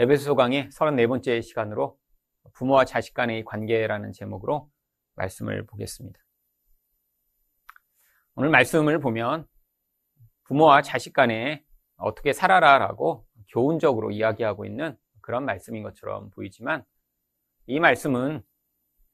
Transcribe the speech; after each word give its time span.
에베소 0.00 0.34
강의 0.34 0.66
34번째 0.70 1.42
시간으로 1.42 1.98
부모와 2.54 2.86
자식 2.86 3.12
간의 3.12 3.44
관계라는 3.44 4.12
제목으로 4.12 4.70
말씀을 5.16 5.66
보겠습니다. 5.66 6.18
오늘 8.34 8.48
말씀을 8.48 8.98
보면 8.98 9.46
부모와 10.44 10.80
자식 10.80 11.12
간에 11.12 11.62
어떻게 11.96 12.32
살아라라고 12.32 13.26
교훈적으로 13.52 14.10
이야기하고 14.10 14.64
있는 14.64 14.96
그런 15.20 15.44
말씀인 15.44 15.82
것처럼 15.82 16.30
보이지만 16.30 16.82
이 17.66 17.78
말씀은 17.78 18.42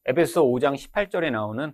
에베소 0.05 0.45
5장 0.45 0.77
18절에 0.77 1.33
나오는 1.33 1.73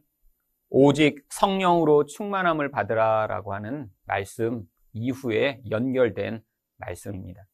오직 0.71 1.23
성령으로 1.29 2.07
충만함을 2.07 2.71
받으라라고 2.71 3.53
하는 3.53 3.91
말씀 4.07 4.65
이후에 4.95 5.61
연결된 5.71 6.43
말씀입니다. 6.79 7.47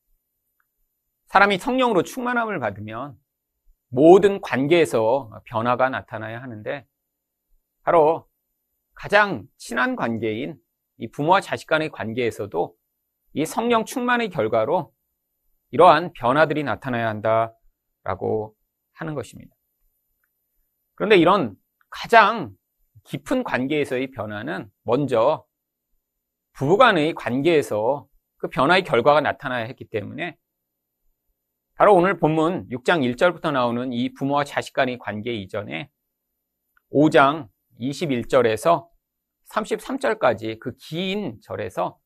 사람이 1.29 1.59
성령으로 1.59 2.03
충만함을 2.03 2.59
받으면 2.59 3.17
모든 3.89 4.41
관계에서 4.41 5.31
변화가 5.45 5.91
나타나야 5.91 6.43
하는데 6.43 6.87
바로 7.83 8.27
가장 8.95 9.47
친한 9.57 9.95
관계인 9.95 10.57
이 10.97 11.11
부모와 11.11 11.41
자식 11.41 11.67
간의 11.67 11.91
관계에서도 11.91 12.75
이 13.35 13.45
성령 13.45 13.85
충만의 13.85 14.31
결과로 14.31 14.93
이러한 15.71 16.13
변화들이 16.15 16.65
나타나야 16.65 17.09
한다라고 17.09 18.57
하는 18.95 19.15
것입니다. 19.15 19.55
그런데 20.95 21.17
이런 21.17 21.55
가장 21.91 22.51
깊은 23.05 23.45
관계에서의 23.45 24.11
변화는 24.11 24.71
먼저 24.83 25.47
부부간의 26.55 27.15
관계에서 27.15 28.07
그 28.39 28.49
변화의 28.49 28.83
결과가 28.83 29.21
나타나야 29.21 29.65
했기 29.67 29.85
때문에 29.85 30.37
바로 31.79 31.95
오늘 31.95 32.19
본문 32.19 32.71
6장 32.71 33.09
1절부터 33.15 33.53
나오는 33.53 33.93
이 33.93 34.13
부모와 34.13 34.43
자식 34.43 34.73
간의 34.73 34.99
관계 34.99 35.33
이전에 35.33 35.89
5장 36.93 37.47
21절에서 37.79 38.89
33절까지 39.49 40.59
그 40.59 40.75
긴 40.77 41.39
절에서 41.41 41.97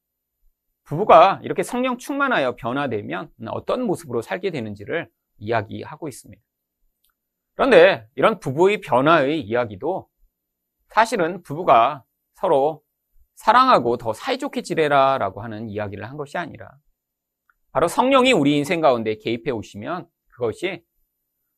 부부가 0.84 1.40
이렇게 1.42 1.62
성령 1.62 1.96
충만하여 1.96 2.56
변화되면 2.56 3.30
어떤 3.46 3.84
모습으로 3.84 4.20
살게 4.20 4.50
되는지를 4.50 5.08
이야기하고 5.38 6.06
있습니다. 6.06 6.42
그런데 7.54 8.06
이런 8.14 8.40
부부의 8.40 8.82
변화의 8.82 9.40
이야기도 9.40 10.06
사실은 10.88 11.42
부부가 11.42 12.04
서로 12.34 12.82
사랑하고 13.36 13.96
더 13.96 14.12
사이좋게 14.12 14.60
지내라 14.60 15.16
라고 15.16 15.40
하는 15.40 15.70
이야기를 15.70 16.04
한 16.04 16.18
것이 16.18 16.36
아니라 16.36 16.72
바로 17.72 17.88
성령이 17.88 18.32
우리 18.32 18.56
인생 18.56 18.80
가운데 18.80 19.16
개입해 19.16 19.50
오시면 19.50 20.06
그것이 20.28 20.84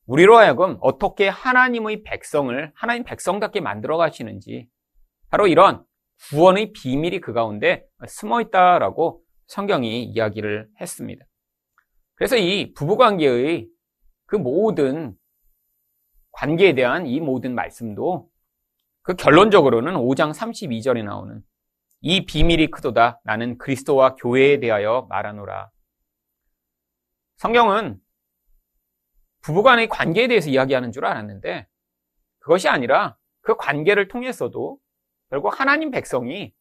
우리로 0.06 0.36
하여금 0.36 0.78
어떻게 0.80 1.28
하나님의 1.28 2.04
백성을 2.04 2.72
하나님 2.74 3.04
백성답게 3.04 3.60
만들어 3.60 3.96
가시는지 3.96 4.68
바로 5.28 5.48
이런 5.48 5.84
구원의 6.30 6.72
비밀이 6.72 7.20
그 7.20 7.32
가운데 7.32 7.84
숨어 8.06 8.40
있다라고 8.42 9.22
성경이 9.48 10.04
이야기를 10.04 10.68
했습니다. 10.80 11.24
그래서 12.14 12.36
이 12.36 12.72
부부관계의 12.74 13.66
그 14.26 14.36
모든 14.36 15.14
관계에 16.30 16.74
대한 16.74 17.06
이 17.06 17.20
모든 17.20 17.54
말씀도 17.54 18.28
그 19.02 19.14
결론적으로는 19.14 19.94
5장 19.94 20.32
32절에 20.32 21.02
나오는 21.02 21.42
이 22.00 22.24
비밀이 22.24 22.70
크도다 22.70 23.20
나는 23.24 23.58
그리스도와 23.58 24.14
교회에 24.14 24.60
대하여 24.60 25.06
말하노라. 25.10 25.73
성경은 27.44 28.00
부부간의 29.42 29.88
관계에 29.88 30.28
대해서 30.28 30.48
이야기하는 30.48 30.92
줄 30.92 31.04
알았는데 31.04 31.66
그것이 32.38 32.70
아니라 32.70 33.18
그 33.42 33.54
관계를 33.58 34.08
통해서도 34.08 34.78
결국 35.28 35.60
하나님 35.60 35.90
백성이 35.90 36.54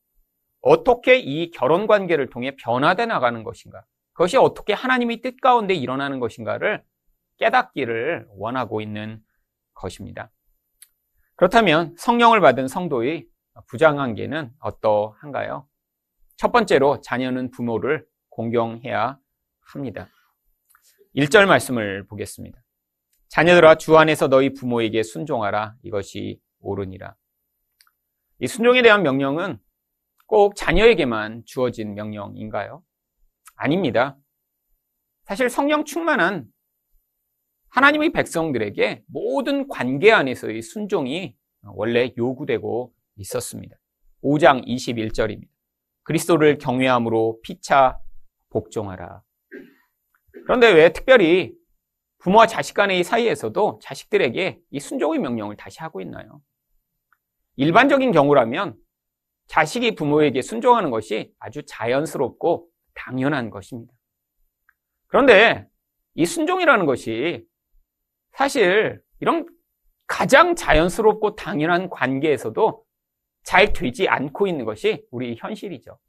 어떻게 0.59 1.19
이 1.19 1.51
결혼 1.51 1.87
관계를 1.87 2.29
통해 2.29 2.57
변화돼 2.57 3.05
나가는 3.05 3.45
것인가, 3.45 3.85
그것이 4.11 4.35
어떻게 4.35 4.73
하나님의 4.73 5.21
뜻 5.21 5.39
가운데 5.39 5.73
일어나는 5.73 6.19
것인가를 6.19 6.83
깨닫기를 7.37 8.27
원하고 8.31 8.81
있는 8.81 9.23
것입니다. 9.73 10.31
그렇다면 11.37 11.95
성령을 11.97 12.41
받은 12.41 12.67
성도의 12.67 13.25
부장관계는 13.67 14.51
어떠한가요? 14.59 15.65
첫 16.35 16.51
번째로 16.51 16.99
자녀는 16.99 17.51
부모를 17.51 18.05
공경해야 18.27 19.17
합니다. 19.61 20.09
1절 21.15 21.45
말씀을 21.45 22.05
보겠습니다. 22.07 22.59
자녀들아 23.29 23.75
주 23.75 23.97
안에서 23.97 24.27
너희 24.27 24.53
부모에게 24.53 25.03
순종하라 25.03 25.75
이것이 25.83 26.39
옳으니라. 26.59 27.15
이 28.39 28.47
순종에 28.47 28.81
대한 28.81 29.03
명령은 29.03 29.59
꼭 30.25 30.55
자녀에게만 30.55 31.43
주어진 31.45 31.93
명령인가요? 31.93 32.83
아닙니다. 33.55 34.17
사실 35.25 35.49
성령 35.49 35.85
충만한 35.85 36.47
하나님의 37.69 38.11
백성들에게 38.11 39.03
모든 39.07 39.67
관계 39.67 40.11
안에서의 40.11 40.61
순종이 40.61 41.35
원래 41.61 42.11
요구되고 42.17 42.93
있었습니다. 43.17 43.75
5장 44.23 44.65
21절입니다. 44.67 45.49
그리스도를 46.03 46.57
경외함으로 46.57 47.39
피차 47.43 47.99
복종하라. 48.49 49.23
그런데 50.43 50.71
왜 50.71 50.91
특별히 50.91 51.53
부모와 52.19 52.47
자식 52.47 52.73
간의 52.73 53.03
사이에서도 53.03 53.79
자식들에게 53.81 54.59
이 54.71 54.79
순종의 54.79 55.19
명령을 55.19 55.57
다시 55.57 55.79
하고 55.79 56.01
있나요? 56.01 56.41
일반적인 57.55 58.11
경우라면 58.11 58.75
자식이 59.47 59.95
부모에게 59.95 60.41
순종하는 60.41 60.89
것이 60.89 61.33
아주 61.39 61.63
자연스럽고 61.65 62.67
당연한 62.93 63.49
것입니다. 63.49 63.93
그런데 65.07 65.67
이 66.15 66.25
순종이라는 66.25 66.85
것이 66.85 67.45
사실 68.31 69.01
이런 69.19 69.45
가장 70.07 70.55
자연스럽고 70.55 71.35
당연한 71.35 71.89
관계에서도 71.89 72.83
잘 73.43 73.73
되지 73.73 74.07
않고 74.07 74.47
있는 74.47 74.65
것이 74.65 75.05
우리 75.11 75.35
현실이죠. 75.37 75.99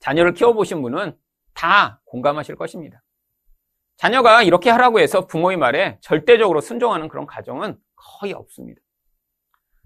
자녀를 0.00 0.34
키워보신 0.34 0.82
분은 0.82 1.16
다 1.54 2.00
공감하실 2.04 2.56
것입니다. 2.56 3.02
자녀가 3.98 4.44
이렇게 4.44 4.70
하라고 4.70 5.00
해서 5.00 5.26
부모의 5.26 5.56
말에 5.56 5.98
절대적으로 6.00 6.60
순종하는 6.60 7.08
그런 7.08 7.26
가정은 7.26 7.76
거의 7.96 8.32
없습니다. 8.32 8.80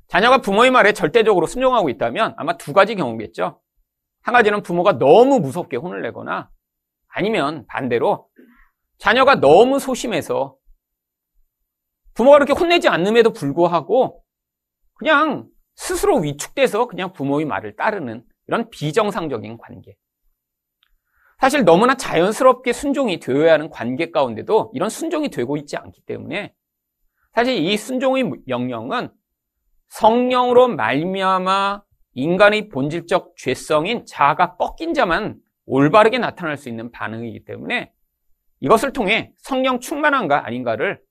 자녀가 0.06 0.42
부모의 0.42 0.70
말에 0.70 0.92
절대적으로 0.92 1.46
순종하고 1.46 1.88
있다면 1.88 2.34
아마 2.36 2.58
두 2.58 2.74
가지 2.74 2.94
경우겠죠. 2.94 3.58
한 4.20 4.34
가지는 4.34 4.62
부모가 4.62 4.98
너무 4.98 5.40
무섭게 5.40 5.78
혼을 5.78 6.02
내거나 6.02 6.50
아니면 7.08 7.64
반대로 7.66 8.28
자녀가 8.98 9.36
너무 9.36 9.78
소심해서 9.78 10.56
부모가 12.12 12.36
그렇게 12.36 12.52
혼내지 12.52 12.88
않음에도 12.88 13.32
불구하고 13.32 14.22
그냥 14.92 15.48
스스로 15.74 16.18
위축돼서 16.18 16.86
그냥 16.86 17.14
부모의 17.14 17.46
말을 17.46 17.76
따르는 17.76 18.26
이런 18.46 18.68
비정상적인 18.68 19.56
관계. 19.56 19.96
사실 21.42 21.64
너무나 21.64 21.96
자연스럽게 21.96 22.72
순종이 22.72 23.18
되어야 23.18 23.54
하는 23.54 23.68
관계 23.68 24.12
가운데도 24.12 24.70
이런 24.74 24.88
순종이 24.88 25.28
되고 25.28 25.56
있지 25.56 25.76
않기 25.76 26.02
때문에 26.02 26.54
사실 27.34 27.56
이 27.56 27.76
순종의 27.76 28.30
명령은 28.46 29.10
성령으로 29.88 30.68
말미암아 30.68 31.82
인간의 32.12 32.68
본질적 32.68 33.34
죄성인 33.36 34.06
자아가 34.06 34.56
꺾인 34.56 34.94
자만 34.94 35.40
올바르게 35.66 36.18
나타날 36.18 36.56
수 36.56 36.68
있는 36.68 36.92
반응이기 36.92 37.44
때문에 37.44 37.92
이것을 38.60 38.92
통해 38.92 39.32
성령 39.38 39.80
충만한가 39.80 40.46
아닌가를 40.46 41.02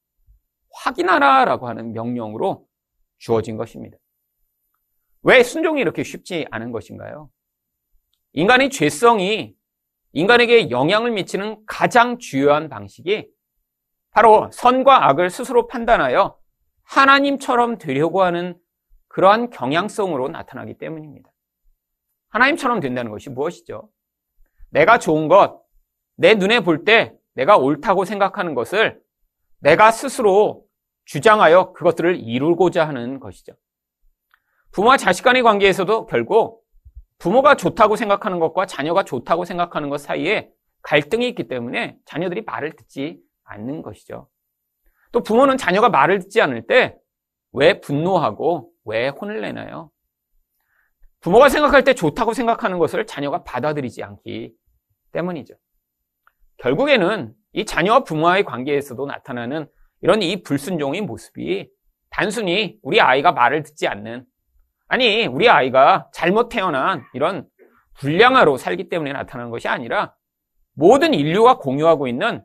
확인하라라고 0.72 1.68
하는 1.68 1.92
명령으로 1.92 2.66
주어진 3.18 3.58
것입니다. 3.58 3.98
왜 5.24 5.44
순종이 5.44 5.82
이렇게 5.82 6.04
쉽지 6.04 6.48
않은 6.52 6.72
것인가요? 6.72 7.30
인간의 8.32 8.70
죄성이 8.70 9.60
인간에게 10.14 10.70
영향을 10.70 11.12
미치는 11.12 11.64
가장 11.66 12.18
주요한 12.18 12.70
방식이 12.70 13.28
바로 14.12 14.50
선과 14.52 15.08
악을 15.10 15.30
스스로 15.30 15.68
판단하여 15.68 16.38
하나님처럼 16.84 17.78
되려고 17.78 18.24
하는 18.24 18.58
그러한 19.08 19.50
경향성으로 19.50 20.30
나타나기 20.30 20.78
때문입니다. 20.78 21.30
하나님처럼 22.30 22.80
된다는 22.80 23.12
것이 23.12 23.30
무엇이죠? 23.30 23.90
내가 24.70 25.00
좋은 25.00 25.28
것, 25.28 25.62
내 26.16 26.36
눈에 26.36 26.62
볼 26.62 26.84
때 26.84 27.14
내가 27.34 27.58
옳다고 27.58 28.06
생각하는 28.06 28.54
것을 28.56 29.02
내가 29.60 29.92
스스로 29.92 30.66
주장하여 31.06 31.74
그것들을 31.74 32.20
이루고자 32.20 32.88
하는 32.88 33.20
것이죠. 33.20 33.54
부모와 34.72 34.98
자식 34.98 35.24
간의 35.24 35.44
관계에서도 35.44 36.06
결국 36.08 36.61
부모가 37.22 37.56
좋다고 37.56 37.96
생각하는 37.96 38.40
것과 38.40 38.66
자녀가 38.66 39.04
좋다고 39.04 39.46
생각하는 39.46 39.90
것 39.90 40.00
사이에 40.00 40.52
갈등이 40.82 41.28
있기 41.30 41.48
때문에 41.48 41.98
자녀들이 42.06 42.42
말을 42.42 42.76
듣지 42.76 43.20
않는 43.44 43.82
것이죠. 43.82 44.28
또 45.12 45.22
부모는 45.22 45.58
자녀가 45.58 45.90
말을 45.90 46.20
듣지 46.20 46.42
않을 46.42 46.68
때 46.68 47.02
왜 47.54 47.80
분노하고 47.82 48.72
왜 48.86 49.10
혼을 49.10 49.42
내나요? 49.42 49.92
부모가 51.20 51.50
생각할 51.50 51.84
때 51.84 51.94
좋다고 51.94 52.34
생각하는 52.34 52.80
것을 52.80 53.06
자녀가 53.06 53.44
받아들이지 53.44 54.04
않기 54.04 54.54
때문이죠. 55.12 55.54
결국에는 56.58 57.34
이 57.54 57.66
자녀와 57.66 58.04
부모와의 58.04 58.46
관계에서도 58.46 59.06
나타나는 59.06 59.68
이런 60.02 60.22
이 60.22 60.42
불순종의 60.42 61.02
모습이 61.02 61.70
단순히 62.10 62.80
우리 62.82 63.02
아이가 63.02 63.32
말을 63.34 63.64
듣지 63.64 63.88
않는 63.88 64.26
아니 64.92 65.26
우리 65.26 65.48
아이가 65.48 66.10
잘못 66.12 66.50
태어난 66.50 67.02
이런 67.14 67.48
불량아로 67.94 68.58
살기 68.58 68.90
때문에 68.90 69.14
나타나는 69.14 69.50
것이 69.50 69.70
아니라 69.70 70.14
모든 70.74 71.14
인류가 71.14 71.60
공유하고 71.60 72.10
있는 72.10 72.44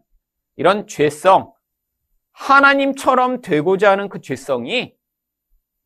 이런 0.54 0.87
죄성, 0.87 1.52
하나님처럼 2.31 3.40
되고자 3.40 3.90
하는 3.90 4.08
그 4.08 4.20
죄성이 4.20 4.94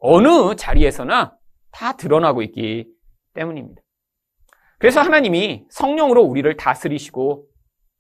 어느 0.00 0.54
자리에서나 0.54 1.34
다 1.70 1.96
드러나고 1.96 2.42
있기 2.42 2.88
때문입니다. 3.32 3.80
그래서 4.78 5.00
하나님이 5.00 5.64
성령으로 5.70 6.20
우리를 6.20 6.54
다스리시고 6.58 7.46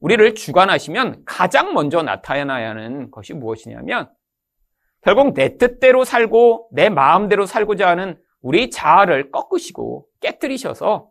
우리를 0.00 0.34
주관하시면 0.34 1.22
가장 1.24 1.72
먼저 1.72 2.02
나타나야 2.02 2.68
하는 2.68 3.10
것이 3.10 3.32
무엇이냐면 3.32 4.10
결국 5.00 5.32
내 5.32 5.56
뜻대로 5.56 6.04
살고 6.04 6.68
내 6.72 6.90
마음대로 6.90 7.46
살고자 7.46 7.88
하는 7.88 8.20
우리 8.42 8.70
자아를 8.70 9.30
꺾으시고 9.30 10.06
깨뜨리셔서 10.20 11.10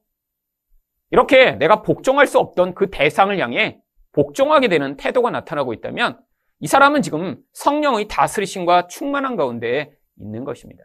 이렇게 1.12 1.52
내가 1.52 1.82
복종할 1.82 2.28
수 2.28 2.40
없던 2.40 2.76
그 2.76 2.90
대상을 2.90 3.38
향해 3.40 3.80
복종하게 4.12 4.68
되는 4.68 4.98
태도가 4.98 5.32
나타나고 5.32 5.74
있다면 5.74 6.20
이 6.60 6.68
사람은 6.68 7.02
지금 7.02 7.38
성령의 7.54 8.08
다스리심과 8.08 8.88
충만한 8.88 9.36
가운데 9.36 9.94
있는 10.20 10.44
것입니다. 10.44 10.84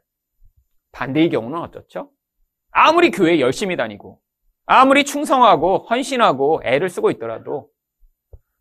반대의 0.93 1.31
경우는 1.31 1.58
어떻죠? 1.58 2.11
아무리 2.70 3.11
교회 3.11 3.41
열심히 3.41 3.76
다니고 3.76 4.20
아무리 4.67 5.05
충성하고 5.05 5.87
헌신하고 5.91 6.62
애를 6.64 6.88
쓰고 6.88 7.11
있더라도 7.12 7.69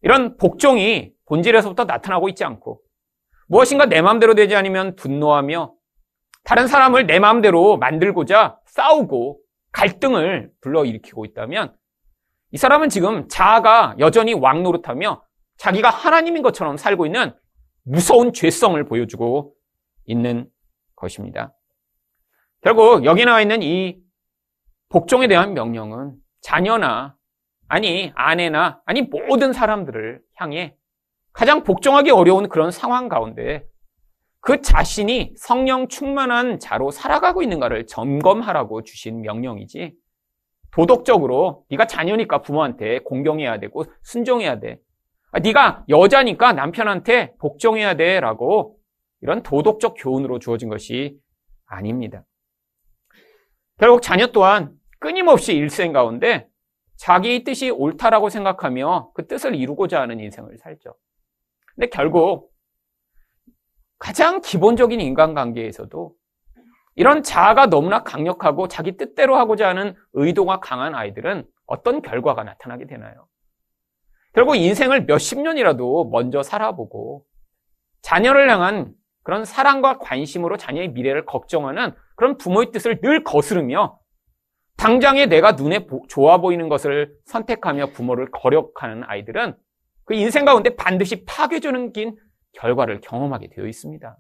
이런 0.02 0.38
복종이 0.38 1.14
본질에서부터 1.26 1.86
나타나고 1.86 2.30
있지 2.30 2.44
않고 2.44 2.82
무엇인가 3.48 3.86
내 3.86 4.02
마음대로 4.02 4.36
되지 4.36 4.56
않으면 4.56 4.96
분노하며 4.96 5.74
다른 6.44 6.68
사람을 6.68 7.08
내 7.08 7.20
마음대로 7.20 7.78
만들고자 7.78 8.60
싸우고 8.66 9.40
갈등을 9.72 10.52
불러일으키고 10.62 11.26
있다면 11.26 11.76
이 12.52 12.58
사람은 12.58 12.90
지금 12.90 13.28
자아가 13.28 13.96
여전히 14.00 14.34
왕노릇하며 14.34 15.24
자기가 15.58 15.90
하나님인 15.90 16.44
것처럼 16.44 16.78
살고 16.78 17.06
있는 17.06 17.34
무서운 17.84 18.34
죄성을 18.34 18.82
보여주고 18.86 19.56
있는 20.06 20.50
것입니다. 20.96 21.54
결국 22.62 23.06
여기 23.06 23.26
나와 23.26 23.42
있는 23.42 23.62
이 23.62 23.98
복종에 24.90 25.28
대한 25.28 25.54
명령은 25.54 26.14
자녀나 26.42 27.16
아니 27.68 28.12
아내나 28.16 28.82
아니 28.86 29.02
모든 29.02 29.54
사람들을 29.54 30.22
향해 30.36 30.76
가장 31.32 31.64
복종하기 31.64 32.12
어려운 32.12 32.48
그런 32.48 32.70
상황 32.70 33.10
가운데 33.10 33.66
그 34.46 34.60
자신이 34.60 35.36
성령 35.38 35.88
충만한 35.88 36.60
자로 36.60 36.92
살아가고 36.92 37.42
있는가를 37.44 37.88
점검하라고 37.88 38.84
주신 38.84 39.22
명령이지 39.22 39.96
도덕적으로 40.72 41.64
네가 41.70 41.88
자녀니까 41.88 42.42
부모한테 42.42 43.00
공경해야 43.00 43.60
되고 43.60 43.86
순종해야 44.02 44.60
돼. 44.60 44.80
아, 45.32 45.40
네가 45.40 45.86
여자니까 45.88 46.52
남편한테 46.52 47.36
복종해야 47.40 47.94
돼라고 47.94 48.78
이런 49.22 49.44
도덕적 49.44 49.96
교훈으로 49.98 50.40
주어진 50.40 50.68
것이 50.68 51.18
아닙니다. 51.66 52.26
결국 53.80 54.02
자녀 54.02 54.28
또한 54.28 54.74
끊임없이 55.00 55.54
일생 55.54 55.94
가운데 55.94 56.50
자기 56.98 57.46
뜻이 57.46 57.70
옳다라고 57.70 58.30
생각하며 58.30 59.12
그 59.14 59.26
뜻을 59.26 59.56
이루고자 59.56 60.02
하는 60.02 60.20
인생을 60.20 60.58
살죠. 60.58 60.96
근데 61.76 61.88
결국 61.88 62.53
가장 64.04 64.42
기본적인 64.42 65.00
인간관계에서도 65.00 66.14
이런 66.96 67.24
자아가 67.24 67.68
너무나 67.68 68.04
강력하고 68.04 68.68
자기 68.68 68.98
뜻대로 68.98 69.38
하고자 69.38 69.70
하는 69.70 69.96
의도가 70.12 70.60
강한 70.60 70.94
아이들은 70.94 71.46
어떤 71.68 72.02
결과가 72.02 72.44
나타나게 72.44 72.86
되나요? 72.86 73.30
결국 74.34 74.58
인생을 74.58 75.06
몇십 75.06 75.40
년이라도 75.40 76.10
먼저 76.12 76.44
살아보고 76.44 77.24
자녀를 78.02 78.50
향한 78.50 78.94
그런 79.24 79.46
사랑과 79.46 80.00
관심으로 80.00 80.58
자녀의 80.58 80.90
미래를 80.90 81.26
걱정하는 81.26 81.94
그런 82.18 82.38
부모의 82.38 82.72
뜻을 82.72 83.00
늘 83.00 83.24
거스르며 83.24 84.00
당장에 84.76 85.28
내가 85.28 85.54
눈에 85.54 85.88
좋아 86.10 86.40
보이는 86.40 86.68
것을 86.68 87.16
선택하며 87.24 87.94
부모를 87.94 88.32
거력하는 88.32 89.04
아이들은 89.06 89.56
그 90.04 90.14
인생 90.14 90.44
가운데 90.44 90.76
반드시 90.76 91.26
긴 91.94 92.18
결과를 92.54 93.02
경험하게 93.02 93.50
되어 93.50 93.68
있습니다. 93.68 94.18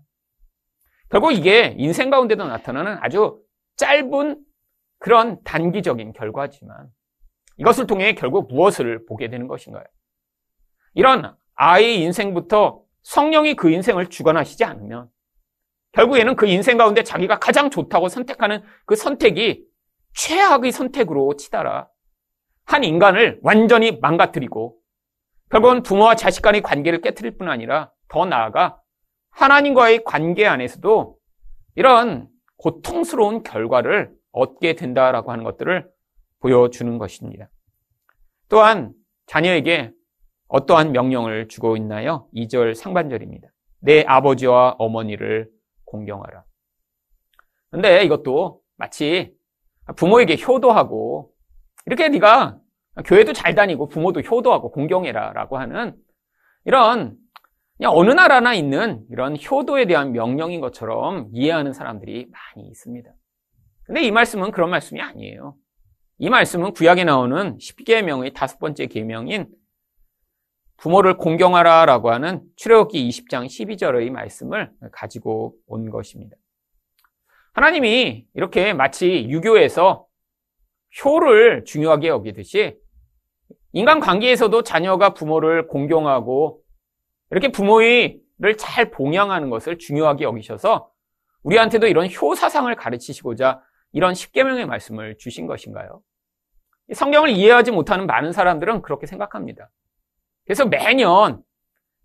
결국 1.10 1.32
이게 1.32 1.76
인생 1.78 2.10
가운데도 2.10 2.46
나타나는 2.46 2.98
아주 3.02 3.42
짧은 3.76 4.44
그런 5.00 5.44
단기적인 5.44 6.14
결과지만 6.14 6.90
이것을 7.58 7.88
통해 7.88 8.14
결국 8.14 8.52
무엇을 8.52 9.06
보게 9.06 9.30
되는 9.30 9.48
것인가요? 9.48 9.84
이런 10.94 11.36
아이의 11.56 12.02
인생부터 12.02 12.82
성령이 13.04 13.56
그 13.56 13.70
인생을 13.70 14.08
주관하시지 14.08 14.64
않으면 14.64 15.10
결국에는 15.92 16.36
그 16.36 16.48
인생 16.48 16.78
가운데 16.78 17.04
자기가 17.04 17.40
가장 17.40 17.70
좋다고 17.70 18.08
선택하는 18.08 18.64
그 18.86 18.96
선택이 18.96 19.66
최악의 20.16 20.72
선택으로 20.72 21.36
치달아 21.36 21.88
한 22.66 22.84
인간을 22.84 23.40
완전히 23.44 24.00
망가뜨리고 24.00 24.78
결국은 25.52 25.84
부모와 25.84 26.16
자식 26.16 26.42
간의 26.42 26.62
관계를 26.62 27.02
깨뜨릴 27.02 27.38
뿐 27.38 27.50
아니라 27.50 27.92
더 28.14 28.26
나아가 28.26 28.80
하나님과의 29.32 30.04
관계 30.04 30.46
안에서도 30.46 31.18
이런 31.74 32.30
고통스러운 32.58 33.42
결과를 33.42 34.14
얻게 34.32 34.76
된다라고 34.76 35.32
하는 35.32 35.44
것들을 35.44 35.90
보여주는 36.40 37.00
것입니다. 37.00 37.50
또한 38.50 38.94
자녀에게 39.26 39.92
어떠한 40.48 40.92
명령을 40.92 41.48
주고 41.48 41.76
있나요? 41.76 42.30
2절 42.36 42.76
상반절입니다. 42.76 43.48
내 43.80 44.04
아버지와 44.04 44.76
어머니를 44.78 45.50
공경하라. 45.86 46.44
근데 47.72 48.04
이것도 48.04 48.62
마치 48.76 49.36
부모에게 49.96 50.38
효도하고 50.38 51.34
이렇게 51.88 52.10
네가 52.10 52.60
교회도 53.06 53.34
잘 53.34 53.56
다니고 53.56 53.88
부모도 53.88 54.20
효도하고 54.20 54.70
공경해라라고 54.70 55.58
하는 55.58 55.96
이런 56.66 57.23
그냥 57.84 57.98
어느 57.98 58.12
나라나 58.12 58.54
있는 58.54 59.04
이런 59.10 59.36
효도에 59.36 59.84
대한 59.88 60.14
명령인 60.14 60.62
것처럼 60.62 61.28
이해하는 61.34 61.74
사람들이 61.74 62.28
많이 62.32 62.70
있습니다. 62.70 63.12
근데 63.84 64.02
이 64.04 64.10
말씀은 64.10 64.52
그런 64.52 64.70
말씀이 64.70 65.02
아니에요. 65.02 65.58
이 66.18 66.30
말씀은 66.30 66.72
구약에 66.72 67.04
나오는 67.04 67.58
10계명의 67.58 68.34
다섯 68.34 68.58
번째 68.58 68.86
계명인 68.86 69.50
부모를 70.78 71.18
공경하라라고 71.18 72.10
하는 72.12 72.44
출애굽기 72.56 73.06
20장 73.10 73.48
12절의 73.48 74.12
말씀을 74.12 74.72
가지고 74.94 75.54
온 75.68 75.90
것입니다. 75.90 76.38
하나님이 77.52 78.28
이렇게 78.34 78.72
마치 78.72 79.28
유교에서 79.28 80.08
효를 81.04 81.66
중요하게 81.66 82.08
여기듯이 82.08 82.78
인간 83.74 84.00
관계에서도 84.00 84.64
자녀가 84.64 85.14
부모를 85.14 85.68
공경하고 85.68 86.63
이렇게 87.34 87.52
부모를 87.52 88.22
잘 88.58 88.92
봉양하는 88.92 89.50
것을 89.50 89.80
중요하게 89.80 90.24
여기셔서 90.24 90.92
우리한테도 91.42 91.88
이런 91.88 92.08
효 92.22 92.36
사상을 92.36 92.74
가르치시고자 92.76 93.62
이런 93.92 94.14
십계명의 94.14 94.68
말씀을 94.68 95.18
주신 95.18 95.48
것인가요? 95.48 96.02
성경을 96.94 97.30
이해하지 97.30 97.72
못하는 97.72 98.06
많은 98.06 98.32
사람들은 98.32 98.84
그렇게 98.84 99.08
생각합니다. 99.08 99.72
그래서 100.46 100.66
매년 100.66 101.42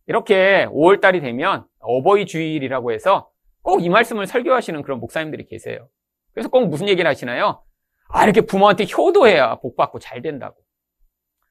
이렇게 0.07 0.67
5월달이 0.71 1.21
되면 1.21 1.67
어버이 1.81 2.25
주일이라고 2.25 2.93
해서 2.93 3.31
꼭 3.63 3.83
이 3.83 3.91
말씀을 3.91 4.27
설교하시는 4.27 4.81
그런 4.83 4.99
목사님들이 4.99 5.47
계세요. 5.47 5.91
그래서 6.33 6.49
꼭 6.49 6.69
무슨 6.69 6.89
얘기를 6.89 7.07
하시나요? 7.07 7.63
아, 8.09 8.25
이렇게 8.25 8.41
부모한테 8.41 8.87
효도해야 8.87 9.57
복받고 9.57 9.99
잘 9.99 10.23
된다고. 10.23 10.57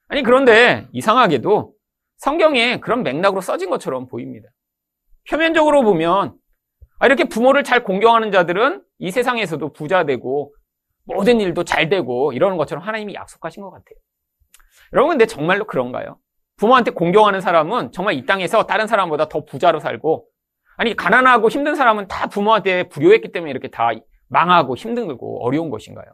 아니, 0.07 0.23
그런데 0.23 0.87
이상하게도 0.93 1.76
성경에 2.17 2.79
그런 2.79 3.03
맥락으로 3.03 3.41
써진 3.41 3.69
것처럼 3.69 4.07
보입니다. 4.07 4.49
표면적으로 5.29 5.83
보면 5.83 6.35
아, 6.99 7.05
이렇게 7.05 7.25
부모를 7.25 7.63
잘 7.63 7.83
공경하는 7.83 8.31
자들은 8.31 8.81
이 8.99 9.11
세상에서도 9.11 9.73
부자 9.73 10.05
되고 10.05 10.53
모든 11.05 11.39
일도 11.39 11.63
잘 11.63 11.89
되고 11.89 12.33
이러는 12.33 12.57
것처럼 12.57 12.83
하나님이 12.83 13.13
약속하신 13.13 13.61
것 13.63 13.69
같아요. 13.69 13.97
여러분, 14.93 15.11
근데 15.11 15.25
정말로 15.25 15.65
그런가요? 15.65 16.17
부모한테 16.57 16.91
공경하는 16.91 17.39
사람은 17.39 17.91
정말 17.91 18.15
이 18.15 18.25
땅에서 18.25 18.65
다른 18.65 18.87
사람보다 18.87 19.29
더 19.29 19.45
부자로 19.45 19.79
살고, 19.79 20.27
아니, 20.77 20.95
가난하고 20.95 21.49
힘든 21.49 21.75
사람은 21.75 22.07
다 22.07 22.27
부모한테 22.27 22.89
불효했기 22.89 23.31
때문에 23.31 23.51
이렇게 23.51 23.67
다 23.67 23.91
망하고 24.29 24.75
힘들고 24.75 25.45
어려운 25.45 25.69
것인가요? 25.69 26.07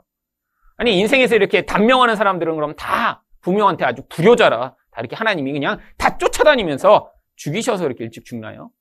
아니, 0.77 0.99
인생에서 0.99 1.35
이렇게 1.35 1.65
단명하는 1.65 2.15
사람들은 2.15 2.55
그럼 2.55 2.75
다 2.75 3.23
부모한테 3.41 3.85
아주 3.85 4.03
불효자라, 4.09 4.75
다 4.93 5.01
이렇게 5.01 5.15
하나님이 5.15 5.51
그냥 5.51 5.79
다 5.97 6.17
쫓아다니면서 6.17 7.11
죽이셔서 7.35 7.85
이렇게 7.85 8.03
일찍 8.03 8.25
죽나요? 8.25 8.71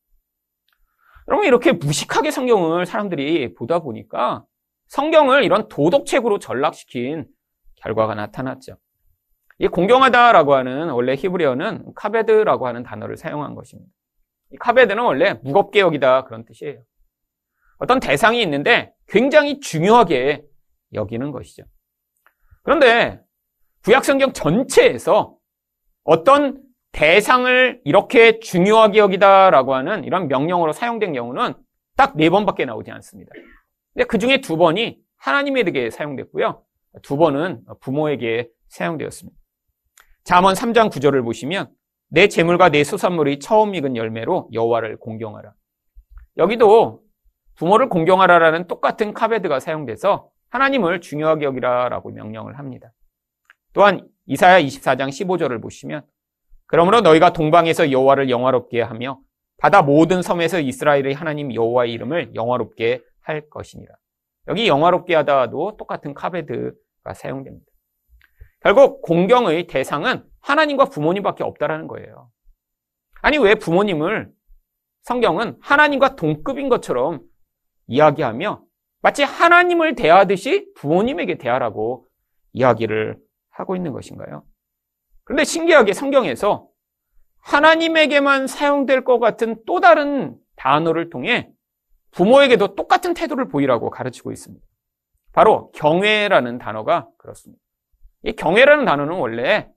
여러분, 1.29 1.47
이렇게 1.47 1.73
무식하게 1.73 2.31
성경을 2.31 2.85
사람들이 2.85 3.55
보다 3.55 3.79
보니까 3.79 4.45
성경을 4.89 5.45
이런 5.45 5.69
도덕책으로 5.69 6.39
전락시킨 6.39 7.27
결과가 7.77 8.15
나타났죠. 8.15 8.77
이 9.59 9.69
공경하다라고 9.69 10.55
하는 10.55 10.91
원래 10.91 11.15
히브리어는 11.15 11.95
카베드라고 11.95 12.67
하는 12.67 12.83
단어를 12.83 13.17
사용한 13.17 13.55
것입니다. 13.55 13.91
이 14.51 14.57
카베드는 14.57 15.03
원래 15.03 15.35
무겁게 15.43 15.81
여기다 15.81 16.25
그런 16.25 16.45
뜻이에요. 16.45 16.83
어떤 17.79 18.01
대상이 18.01 18.43
있는데 18.43 18.93
굉장히 19.09 19.61
중요하게 19.61 20.45
여기는 20.93 21.31
것이죠. 21.31 21.63
그런데 22.63 23.21
구약성경 23.85 24.33
전체에서 24.33 25.37
어떤 26.05 26.61
대상을 26.93 27.81
이렇게 27.85 28.39
중요하게 28.41 28.99
여기다라고 28.99 29.75
하는 29.75 30.05
이런 30.05 30.29
명령으로 30.29 30.73
사용된 30.73 31.13
경우는 31.13 31.55
딱 31.97 32.15
네 32.17 32.31
번밖에 32.31 32.65
나오지 32.65 32.91
않습니다. 32.91 33.33
근데 33.95 34.05
그 34.07 34.19
중에 34.19 34.41
두 34.41 34.57
번이 34.57 34.99
하나님에게 35.19 35.91
사용됐고요. 35.91 36.63
두 37.03 37.17
번은 37.17 37.65
부모에게 37.81 38.49
사용되었습니다. 38.69 39.39
잠언 40.25 40.55
3장 40.55 40.91
9절을 40.91 41.23
보시면 41.25 41.71
내 42.09 42.29
재물과 42.29 42.71
내 42.71 42.85
수산물이 42.85 43.39
처음 43.39 43.75
익은 43.75 43.97
열매로 43.97 44.51
여호와를 44.53 44.99
공경하라. 44.99 45.55
여기도 46.37 47.03
부모를 47.57 47.89
공경하라라는 47.89 48.67
똑같은 48.67 49.15
카베드가 49.15 49.61
사용돼서 49.61 50.29
하나님을 50.51 51.01
중요하게 51.01 51.45
여기라라고 51.47 52.11
명령을 52.11 52.59
합니다. 52.59 52.93
또한 53.73 54.07
이사야 54.27 54.61
24장 54.61 55.09
15절을 55.09 55.61
보시면 55.61 56.05
그러므로 56.67 57.01
너희가 57.01 57.33
동방에서 57.33 57.91
여호와를 57.91 58.31
영화롭게 58.31 58.81
하며 58.81 59.21
바다 59.59 59.83
모든 59.83 60.23
섬에서 60.23 60.61
이스라엘의 60.61 61.15
하나님 61.15 61.55
여호와의 61.55 61.93
이름을 61.93 62.35
영화롭게 62.35 63.03
할 63.21 63.49
것이니라. 63.49 63.95
여기 64.49 64.67
영화롭게 64.67 65.15
하다도 65.15 65.77
똑같은 65.77 66.15
카베드가 66.15 67.15
사용됩니다. 67.15 67.67
결국 68.61 69.03
공경의 69.03 69.67
대상은 69.67 70.25
하나님과 70.41 70.87
부모님밖에 70.87 71.45
없다라는 71.45 71.87
거예요. 71.89 72.31
아니 73.21 73.39
왜 73.39 73.55
부모님을 73.55 74.31
성경은 75.03 75.59
하나님과 75.61 76.17
동급인 76.17 76.69
것처럼 76.69 77.21
이야기하며 77.87 78.63
마치 79.01 79.23
하나님을 79.25 79.95
대하듯이 79.95 80.73
부모님에게 80.75 81.39
대하라고 81.39 82.07
이야기를 82.53 83.19
하고 83.53 83.77
있는 83.77 83.93
것인가요? 83.93 84.45
그런데 85.25 85.45
신기하게 85.45 85.93
성경에서 85.93 86.69
하나님에게만 87.41 88.47
사용될 88.47 89.05
것 89.05 89.19
같은 89.19 89.63
또 89.67 89.81
다른 89.81 90.37
단어를 90.57 91.11
통해 91.11 91.51
부모에게도 92.13 92.75
똑같은 92.75 93.15
태도를 93.15 93.49
보이라고 93.49 93.91
가르치고 93.91 94.33
있습니다. 94.33 94.65
바로 95.33 95.71
경외라는 95.73 96.59
단어가 96.59 97.09
그렇습니다. 97.19 97.63
이 98.25 98.33
경외라는 98.33 98.85
단어는 98.85 99.15
원래 99.15 99.69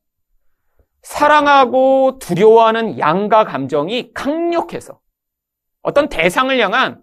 사랑하고 1.02 2.20
두려워하는 2.20 3.00
양가 3.00 3.46
감정이 3.46 4.12
강력해서 4.14 5.00
어떤 5.82 6.10
대상을 6.10 6.58
향한 6.60 7.02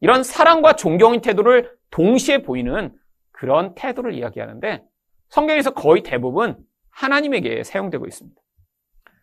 이런 0.00 0.22
사랑과 0.22 0.76
존경의 0.76 1.20
태도를 1.20 1.74
동시에 1.90 2.42
보이는 2.42 2.94
그런 3.32 3.74
태도를 3.74 4.14
이야기하는데 4.14 4.84
성경에서 5.30 5.72
거의 5.72 6.02
대부분 6.02 6.56
하나님에게 6.90 7.64
사용되고 7.64 8.06
있습니다. 8.06 8.40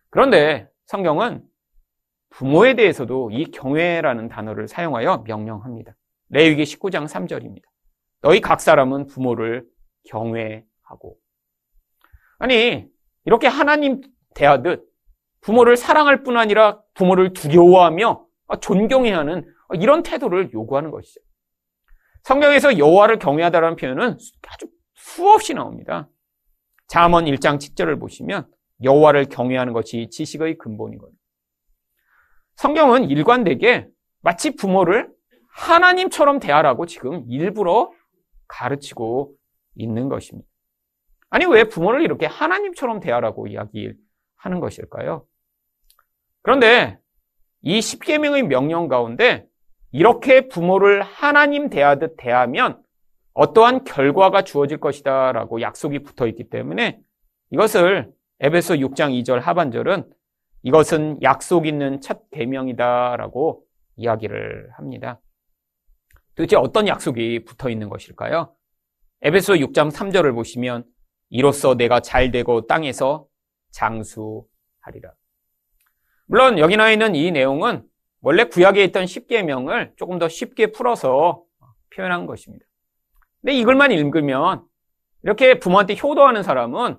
그런데 0.10 0.68
성경은 0.86 1.44
부모에 2.30 2.76
대해서도 2.76 3.32
이 3.32 3.46
경외라는 3.52 4.30
단어를 4.30 4.68
사용하여 4.68 5.24
명령합니다. 5.26 5.96
레위기 6.30 6.64
19장 6.64 7.08
3절입니다. 7.08 7.64
너희 8.22 8.42
각 8.42 8.62
사람은 8.62 9.08
부모를 9.08 9.66
경외하고. 10.10 11.18
아니, 12.40 12.88
이렇게 13.26 13.48
하나님 13.48 14.02
대하듯 14.34 14.86
부모를 15.42 15.78
사랑할 15.78 16.24
뿐 16.24 16.38
아니라 16.38 16.82
부모를 16.94 17.34
두려워하며 17.34 18.26
존경해야 18.62 19.20
하는 19.20 19.46
이런 19.76 20.04
태도를 20.04 20.54
요구하는 20.54 20.92
것이죠. 20.92 21.20
성경에서 22.24 22.78
여호와를 22.78 23.20
경외하다라는 23.20 23.78
표현은 23.78 24.18
아주 24.48 24.68
수없이 25.08 25.54
나옵니다. 25.54 26.10
잠언 26.88 27.26
1장 27.26 27.58
7절을 27.58 28.00
보시면 28.00 28.46
여호와를 28.84 29.26
경외하는 29.26 29.72
것이 29.72 30.10
지식의 30.12 30.58
근본이거든요. 30.58 31.18
성경은 32.58 33.10
일관되게 33.10 33.88
마치 34.22 34.56
부모를 34.56 35.10
하나님처럼 35.50 36.40
대하라고 36.40 36.86
지금 36.86 37.24
일부러 37.30 37.92
가르치고 38.48 39.34
있는 39.76 40.10
것입니다. 40.10 40.48
아니 41.30 41.46
왜 41.46 41.64
부모를 41.64 42.02
이렇게 42.02 42.26
하나님처럼 42.26 43.00
대하라고 43.00 43.48
이야기하는 43.48 44.60
것일까요? 44.60 45.26
그런데 46.42 47.00
이 47.62 47.82
십계명의 47.82 48.44
명령 48.44 48.88
가운데 48.88 49.48
이렇게 49.92 50.48
부모를 50.48 51.02
하나님 51.02 51.70
대하듯 51.70 52.16
대하면 52.18 52.82
어떠한 53.38 53.84
결과가 53.84 54.42
주어질 54.42 54.80
것이다 54.80 55.32
라고 55.32 55.62
약속이 55.62 56.00
붙어 56.00 56.26
있기 56.28 56.50
때문에 56.50 57.00
이것을 57.52 58.12
에베소 58.40 58.76
6장 58.76 59.12
2절 59.22 59.40
하반절은 59.40 60.10
이것은 60.64 61.22
약속 61.22 61.68
있는 61.68 62.02
첫 62.02 62.32
계명이다 62.32 63.16
라고 63.16 63.64
이야기를 63.96 64.72
합니다. 64.74 65.22
도대체 66.34 66.56
어떤 66.56 66.88
약속이 66.88 67.46
붙어 67.46 67.70
있는 67.70 67.90
것일까요? 67.90 68.56
에베소 69.22 69.54
6장 69.54 69.92
3절을 69.92 70.34
보시면 70.34 70.84
이로써 71.30 71.76
내가 71.76 72.00
잘 72.00 72.32
되고 72.32 72.66
땅에서 72.66 73.28
장수하리라. 73.70 75.14
물론 76.26 76.58
여기 76.58 76.76
나와 76.76 76.92
있는 76.92 77.14
이 77.14 77.30
내용은 77.32 77.84
원래 78.22 78.46
구약에 78.46 78.84
있던 78.86 79.06
10계명을 79.06 79.96
조금 79.96 80.18
더 80.18 80.28
쉽게 80.28 80.72
풀어서 80.72 81.44
표현한 81.96 82.26
것입니다. 82.26 82.67
근데 83.42 83.54
이걸만 83.54 83.92
읽으면 83.92 84.64
이렇게 85.24 85.60
부모한테 85.60 85.96
효도하는 86.02 86.44
사람은 86.44 86.98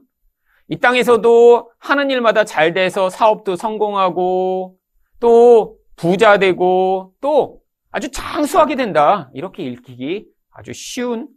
이 0.69 0.79
땅에서도 0.79 1.73
하는 1.79 2.11
일마다 2.11 2.45
잘 2.45 2.75
돼서 2.75 3.09
사업도 3.09 3.57
성공하고 3.57 4.77
또 5.21 5.79
부자 5.97 6.39
되고 6.39 7.15
또 7.21 7.61
아주 7.91 8.11
장수하게 8.11 8.77
된다. 8.77 9.31
이렇게 9.35 9.63
읽히기 9.63 10.27
아주 10.51 10.73
쉬운 10.73 11.29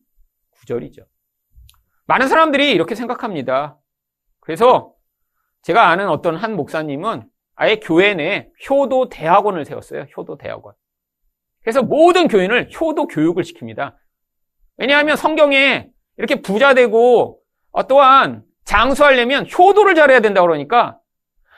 구절이죠. 0.52 1.04
많은 2.06 2.28
사람들이 2.28 2.72
이렇게 2.72 2.94
생각합니다. 2.94 3.78
그래서 4.42 4.94
제가 5.62 5.90
아는 5.90 6.10
어떤 6.10 6.36
한 6.36 6.56
목사님은 6.56 7.24
아예 7.56 7.78
교회 7.78 8.14
내 8.14 8.50
효도 8.70 9.08
대학원을 9.08 9.66
세웠어요. 9.66 10.08
효도 10.18 10.38
대학원. 10.38 10.74
그래서 11.62 11.84
모든 11.84 12.28
교인을 12.28 12.70
효도 12.80 13.08
교육을 13.08 13.44
시킵니다. 13.44 13.96
왜냐하면 14.82 15.16
성경에 15.16 15.92
이렇게 16.18 16.42
부자 16.42 16.74
되고 16.74 17.40
어, 17.70 17.86
또한 17.86 18.44
장수하려면 18.66 19.46
효도를 19.48 19.94
잘해야 19.94 20.22
된다 20.22 20.42
그러니까 20.42 20.98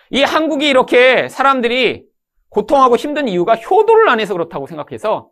이 0.09 0.23
한국이 0.23 0.67
이렇게 0.67 1.29
사람들이 1.29 2.03
고통하고 2.49 2.97
힘든 2.97 3.29
이유가 3.29 3.55
효도를 3.55 4.09
안 4.09 4.19
해서 4.19 4.33
그렇다고 4.33 4.67
생각해서 4.67 5.29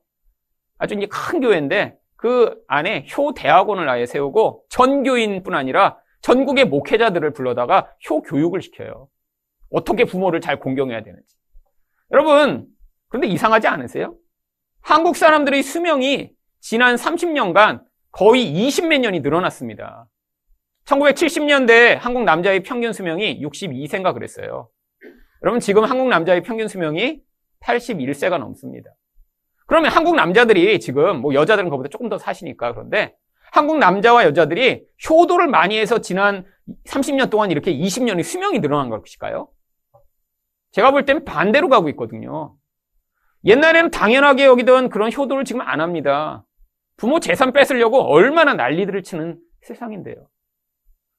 아주 0.78 0.96
큰 1.10 1.42
교회인데 1.42 1.98
그 2.16 2.56
안에 2.70 3.08
효 3.18 3.34
대학원을 3.34 3.90
아예 3.90 4.06
세우고 4.06 4.64
전교인뿐 4.70 5.54
아니라 5.54 5.98
전국의 6.22 6.66
목회자들을 6.66 7.34
불러다가 7.34 7.92
효 8.10 8.22
교육을 8.22 8.62
시켜요. 8.62 9.10
어떻게 9.70 10.06
부모를 10.06 10.40
잘 10.40 10.60
공경해야 10.60 11.04
되는지. 11.04 11.36
여러분, 12.12 12.68
그런데 13.10 13.28
이상하지 13.28 13.68
않으세요? 13.68 14.16
한국 14.82 15.18
사람들의 15.18 15.62
수명이 15.62 16.32
지난 16.62 16.96
30년간 16.96 17.82
거의 18.12 18.46
20몇 18.46 19.00
년이 19.00 19.22
늘어났습니다. 19.22 20.08
1970년대 20.86 21.98
한국 21.98 22.24
남자의 22.24 22.62
평균 22.62 22.94
수명이 22.94 23.42
62세인가 23.42 24.14
그랬어요. 24.14 24.70
여러분 25.44 25.60
지금 25.60 25.84
한국 25.84 26.08
남자의 26.08 26.44
평균 26.44 26.68
수명이 26.68 27.20
81세가 27.64 28.38
넘습니다. 28.38 28.92
그러면 29.66 29.92
한국 29.92 30.16
남자들이 30.16 30.80
지금 30.80 31.22
뭐 31.22 31.34
여자들은 31.34 31.70
그보다 31.70 31.90
조금 31.90 32.10
더 32.10 32.18
사시니까 32.18 32.74
그런데 32.74 33.16
한국 33.52 33.80
남자와 33.80 34.26
여자들이 34.26 34.86
효도를 35.10 35.48
많이 35.48 35.80
해서 35.80 36.00
지난 36.00 36.46
30년 36.86 37.30
동안 37.30 37.50
이렇게 37.52 37.74
20년의 37.76 38.24
수명이 38.24 38.60
늘어난 38.60 38.90
것일까요? 38.90 39.50
제가 40.74 40.92
볼 40.92 41.06
때는 41.06 41.26
반대로 41.26 41.70
가고 41.70 41.90
있거든요. 41.90 42.56
옛날에는 43.46 43.90
당연하게 43.90 44.46
여기던 44.46 44.90
그런 44.90 45.12
효도를 45.12 45.44
지금 45.44 45.62
안 45.62 45.82
합니다. 45.82 46.46
부모 47.02 47.20
재산 47.20 47.52
뺏으려고 47.52 48.04
얼마나 48.04 48.54
난리들을 48.54 49.02
치는 49.02 49.40
세상인데요. 49.64 50.28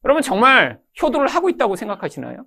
여러분 0.04 0.22
정말 0.22 0.80
효도를 1.02 1.26
하고 1.26 1.48
있다고 1.48 1.74
생각하시나요? 1.74 2.46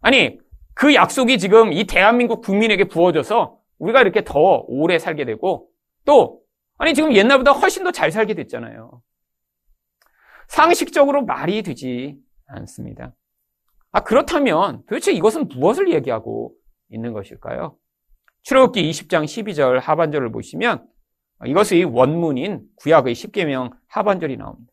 아니, 0.00 0.38
그 0.72 0.94
약속이 0.94 1.36
지금 1.38 1.74
이 1.74 1.84
대한민국 1.84 2.40
국민에게 2.40 2.84
부어져서 2.84 3.58
우리가 3.76 4.00
이렇게 4.00 4.24
더 4.24 4.64
오래 4.66 4.98
살게 4.98 5.26
되고 5.26 5.68
또 6.06 6.40
아니 6.78 6.94
지금 6.94 7.14
옛날보다 7.14 7.52
훨씬 7.52 7.84
더 7.84 7.90
잘 7.90 8.10
살게 8.10 8.32
됐잖아요. 8.32 9.02
상식적으로 10.48 11.26
말이 11.26 11.62
되지 11.62 12.16
않습니다. 12.46 13.14
아 13.92 14.02
그렇다면 14.02 14.84
도대체 14.88 15.12
이것은 15.12 15.48
무엇을 15.48 15.92
얘기하고 15.92 16.54
있는 16.88 17.12
것일까요? 17.12 17.76
출애굽기 18.42 18.88
20장 18.90 19.24
12절 19.24 19.80
하반절을 19.80 20.32
보시면 20.32 20.93
이것의 21.46 21.84
원문인 21.84 22.62
구약의 22.76 23.14
10계명 23.14 23.70
하반절이 23.88 24.36
나옵니다. 24.36 24.72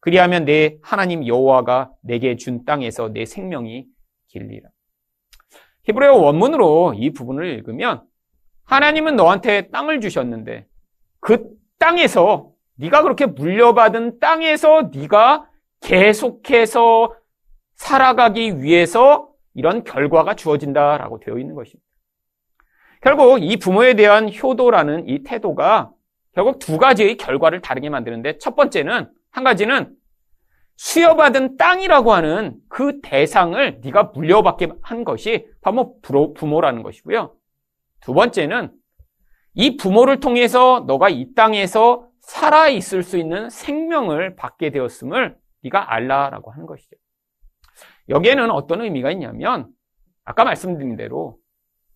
그리하면 0.00 0.44
내 0.44 0.78
하나님 0.82 1.26
여호와가 1.26 1.92
내게 2.02 2.36
준 2.36 2.64
땅에서 2.64 3.12
내 3.12 3.24
생명이 3.24 3.86
길리라. 4.28 4.68
히브리어 5.84 6.14
원문으로 6.14 6.94
이 6.96 7.10
부분을 7.10 7.46
읽으면 7.46 8.02
하나님은 8.64 9.16
너한테 9.16 9.68
땅을 9.70 10.00
주셨는데 10.00 10.66
그 11.20 11.48
땅에서 11.78 12.50
네가 12.76 13.02
그렇게 13.02 13.26
물려받은 13.26 14.18
땅에서 14.18 14.90
네가 14.94 15.48
계속해서 15.80 17.14
살아가기 17.74 18.62
위해서 18.62 19.28
이런 19.54 19.84
결과가 19.84 20.34
주어진다라고 20.34 21.20
되어 21.20 21.38
있는 21.38 21.54
것입니다. 21.54 21.86
결국 23.02 23.42
이 23.42 23.56
부모에 23.56 23.94
대한 23.94 24.32
효도라는 24.32 25.08
이 25.08 25.22
태도가 25.24 25.90
결국 26.34 26.58
두 26.58 26.78
가지의 26.78 27.16
결과를 27.16 27.60
다르게 27.60 27.90
만드는데 27.90 28.38
첫 28.38 28.56
번째는 28.56 29.10
한 29.30 29.44
가지는 29.44 29.94
수여받은 30.76 31.58
땅이라고 31.58 32.12
하는 32.12 32.56
그 32.68 33.00
대상을 33.02 33.80
네가 33.82 34.04
물려받게 34.14 34.68
한 34.82 35.04
것이 35.04 35.46
바로 35.60 35.98
부모라는 36.34 36.82
것이고요. 36.82 37.34
두 38.00 38.14
번째는 38.14 38.72
이 39.54 39.76
부모를 39.76 40.20
통해서 40.20 40.84
너가 40.86 41.08
이 41.08 41.34
땅에서 41.34 42.08
살아 42.20 42.68
있을 42.68 43.02
수 43.02 43.18
있는 43.18 43.50
생명을 43.50 44.36
받게 44.36 44.70
되었음을 44.70 45.36
네가 45.62 45.92
알라라고 45.92 46.50
하는 46.50 46.66
것이죠. 46.66 46.96
여기에는 48.08 48.50
어떤 48.50 48.80
의미가 48.80 49.10
있냐면 49.12 49.68
아까 50.24 50.44
말씀드린 50.44 50.96
대로 50.96 51.38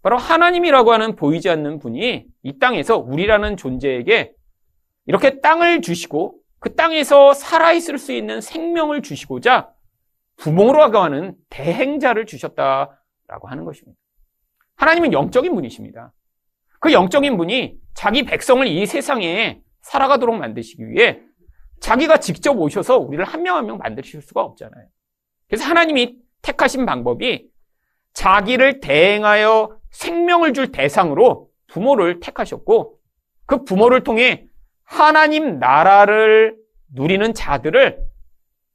바로 0.06 0.18
하나님이라고 0.18 0.92
하는 0.92 1.16
보이지 1.16 1.50
않는 1.50 1.80
분이 1.80 2.26
이 2.44 2.58
땅에서 2.60 2.96
우리라는 2.96 3.56
존재에게 3.56 4.34
이렇게 5.06 5.40
땅을 5.40 5.82
주시고 5.82 6.38
그 6.60 6.76
땅에서 6.76 7.34
살아있을 7.34 7.98
수 7.98 8.12
있는 8.12 8.40
생명을 8.40 9.02
주시고자 9.02 9.68
부모라고 10.36 10.98
하는 10.98 11.34
대행자를 11.50 12.26
주셨다라고 12.26 13.48
하는 13.48 13.64
것입니다. 13.64 13.98
하나님은 14.76 15.12
영적인 15.12 15.52
분이십니다. 15.52 16.12
그 16.78 16.92
영적인 16.92 17.36
분이 17.36 17.74
자기 17.94 18.22
백성을 18.22 18.64
이 18.64 18.86
세상에 18.86 19.60
살아가도록 19.80 20.36
만드시기 20.36 20.88
위해 20.88 21.20
자기가 21.80 22.18
직접 22.18 22.56
오셔서 22.56 22.96
우리를 22.98 23.24
한 23.24 23.42
명 23.42 23.56
한 23.56 23.66
명 23.66 23.78
만드실 23.78 24.22
수가 24.22 24.40
없잖아요. 24.42 24.86
그래서 25.48 25.64
하나님이 25.64 26.16
택하신 26.42 26.86
방법이 26.86 27.48
자기를 28.12 28.78
대행하여 28.78 29.75
생명을 29.96 30.52
줄 30.52 30.72
대상으로 30.72 31.48
부모를 31.68 32.20
택하셨고 32.20 32.98
그 33.46 33.64
부모를 33.64 34.02
통해 34.04 34.46
하나님 34.84 35.58
나라를 35.58 36.56
누리는 36.92 37.32
자들을 37.32 37.98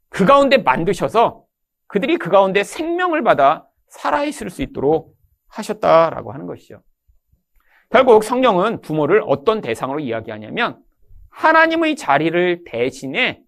그 0.10 0.26
가운데 0.26 0.58
만드셔서 0.58 1.44
그들이 1.88 2.18
그 2.18 2.30
가운데 2.30 2.64
생명을 2.64 3.24
받아 3.24 3.68
살아있을 3.90 4.50
수 4.50 4.62
있도록 4.62 5.16
하셨다라고 5.50 6.32
하는 6.34 6.48
것이죠. 6.48 6.82
결국 7.90 8.24
성령은 8.24 8.82
부모를 8.82 9.22
어떤 9.28 9.62
대상으로 9.62 10.00
이야기하냐면 10.00 10.80
하나님의 11.30 11.98
자리를 11.98 12.64
대신해 12.66 13.42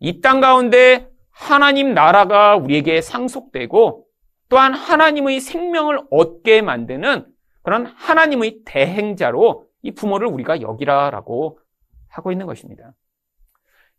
이 0.00 0.20
땅 0.20 0.40
가운데 0.40 1.08
하나님 1.30 1.94
나라가 1.94 2.56
우리에게 2.56 3.00
상속되고 3.00 4.04
또한 4.48 4.72
하나님의 4.74 5.40
생명을 5.40 6.00
얻게 6.10 6.62
만드는 6.62 7.26
그런 7.62 7.86
하나님의 7.86 8.60
대행자로 8.64 9.66
이 9.82 9.92
부모를 9.92 10.26
우리가 10.28 10.60
여기라라고 10.60 11.58
하고 12.08 12.32
있는 12.32 12.46
것입니다. 12.46 12.94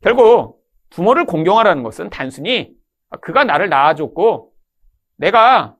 결국 0.02 0.64
부모를 0.90 1.26
공경하라는 1.26 1.84
것은 1.84 2.10
단순히 2.10 2.74
그가 3.22 3.44
나를 3.44 3.70
낳아줬고 3.70 4.54
내가 5.18 5.76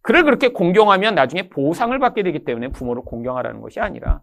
그를 0.00 0.24
그렇게 0.24 0.48
공경하면 0.48 1.14
나중에 1.14 1.48
보상을 1.48 1.96
받게 1.96 2.24
되기 2.24 2.44
때문에 2.44 2.68
부모를 2.68 3.02
공경하라는 3.04 3.60
것이 3.60 3.78
아니라 3.78 4.22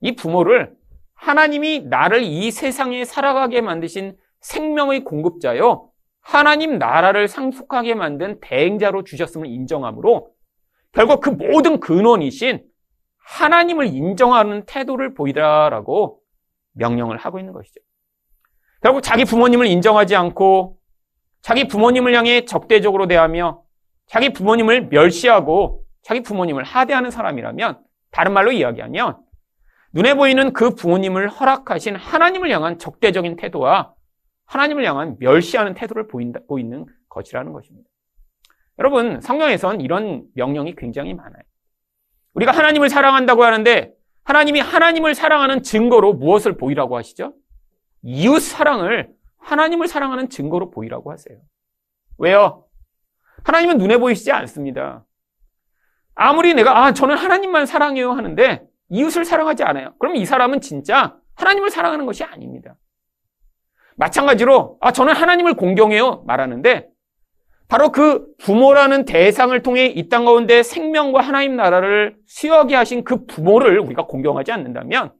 이 0.00 0.14
부모를 0.14 0.76
하나님이 1.14 1.80
나를 1.88 2.22
이 2.22 2.50
세상에 2.50 3.04
살아가게 3.04 3.62
만드신 3.62 4.16
생명의 4.40 5.04
공급자요. 5.04 5.90
하나님 6.26 6.78
나라를 6.78 7.28
상속하게 7.28 7.94
만든 7.94 8.40
대행자로 8.40 9.04
주셨음을 9.04 9.46
인정하므로 9.46 10.32
결국 10.90 11.20
그 11.20 11.30
모든 11.30 11.78
근원이신 11.78 12.64
하나님을 13.18 13.86
인정하는 13.86 14.66
태도를 14.66 15.14
보이라라고 15.14 16.18
명령을 16.72 17.16
하고 17.16 17.38
있는 17.38 17.52
것이죠. 17.52 17.80
결국 18.82 19.02
자기 19.02 19.24
부모님을 19.24 19.66
인정하지 19.66 20.16
않고 20.16 20.78
자기 21.42 21.68
부모님을 21.68 22.14
향해 22.16 22.44
적대적으로 22.44 23.06
대하며 23.06 23.62
자기 24.06 24.32
부모님을 24.32 24.88
멸시하고 24.88 25.84
자기 26.02 26.22
부모님을 26.22 26.64
하대하는 26.64 27.12
사람이라면 27.12 27.80
다른 28.10 28.32
말로 28.32 28.50
이야기하면 28.50 29.18
눈에 29.92 30.14
보이는 30.14 30.52
그 30.52 30.70
부모님을 30.70 31.28
허락하신 31.28 31.94
하나님을 31.94 32.50
향한 32.50 32.78
적대적인 32.78 33.36
태도와 33.36 33.95
하나님을 34.46 34.84
향한 34.84 35.16
멸시하는 35.18 35.74
태도를 35.74 36.08
보인다, 36.08 36.40
보이는 36.48 36.86
것이라는 37.08 37.52
것입니다. 37.52 37.88
여러분, 38.78 39.20
성경에선 39.20 39.80
이런 39.80 40.24
명령이 40.34 40.74
굉장히 40.76 41.14
많아요. 41.14 41.42
우리가 42.34 42.52
하나님을 42.52 42.88
사랑한다고 42.88 43.44
하는데 43.44 43.92
하나님이 44.24 44.60
하나님을 44.60 45.14
사랑하는 45.14 45.62
증거로 45.62 46.14
무엇을 46.14 46.56
보이라고 46.56 46.96
하시죠? 46.96 47.34
이웃 48.02 48.40
사랑을 48.40 49.10
하나님을 49.38 49.88
사랑하는 49.88 50.28
증거로 50.28 50.70
보이라고 50.70 51.12
하세요. 51.12 51.38
왜요? 52.18 52.64
하나님은 53.44 53.78
눈에 53.78 53.96
보이시지 53.98 54.32
않습니다. 54.32 55.04
아무리 56.14 56.54
내가, 56.54 56.84
아, 56.84 56.92
저는 56.92 57.16
하나님만 57.16 57.66
사랑해요 57.66 58.12
하는데 58.12 58.66
이웃을 58.88 59.24
사랑하지 59.24 59.62
않아요. 59.64 59.94
그럼 59.98 60.16
이 60.16 60.24
사람은 60.24 60.60
진짜 60.60 61.16
하나님을 61.34 61.70
사랑하는 61.70 62.06
것이 62.06 62.24
아닙니다. 62.24 62.76
마찬가지로, 63.96 64.78
아, 64.80 64.92
저는 64.92 65.14
하나님을 65.14 65.54
공경해요 65.54 66.22
말하는데 66.26 66.88
바로 67.68 67.90
그 67.90 68.26
부모라는 68.38 69.04
대상을 69.06 69.60
통해 69.62 69.86
이 69.86 70.08
땅 70.08 70.24
가운데 70.24 70.62
생명과 70.62 71.20
하나님 71.20 71.56
나라를 71.56 72.16
수여하게 72.26 72.76
하신 72.76 73.04
그 73.04 73.26
부모를 73.26 73.80
우리가 73.80 74.06
공경하지 74.06 74.52
않는다면 74.52 75.12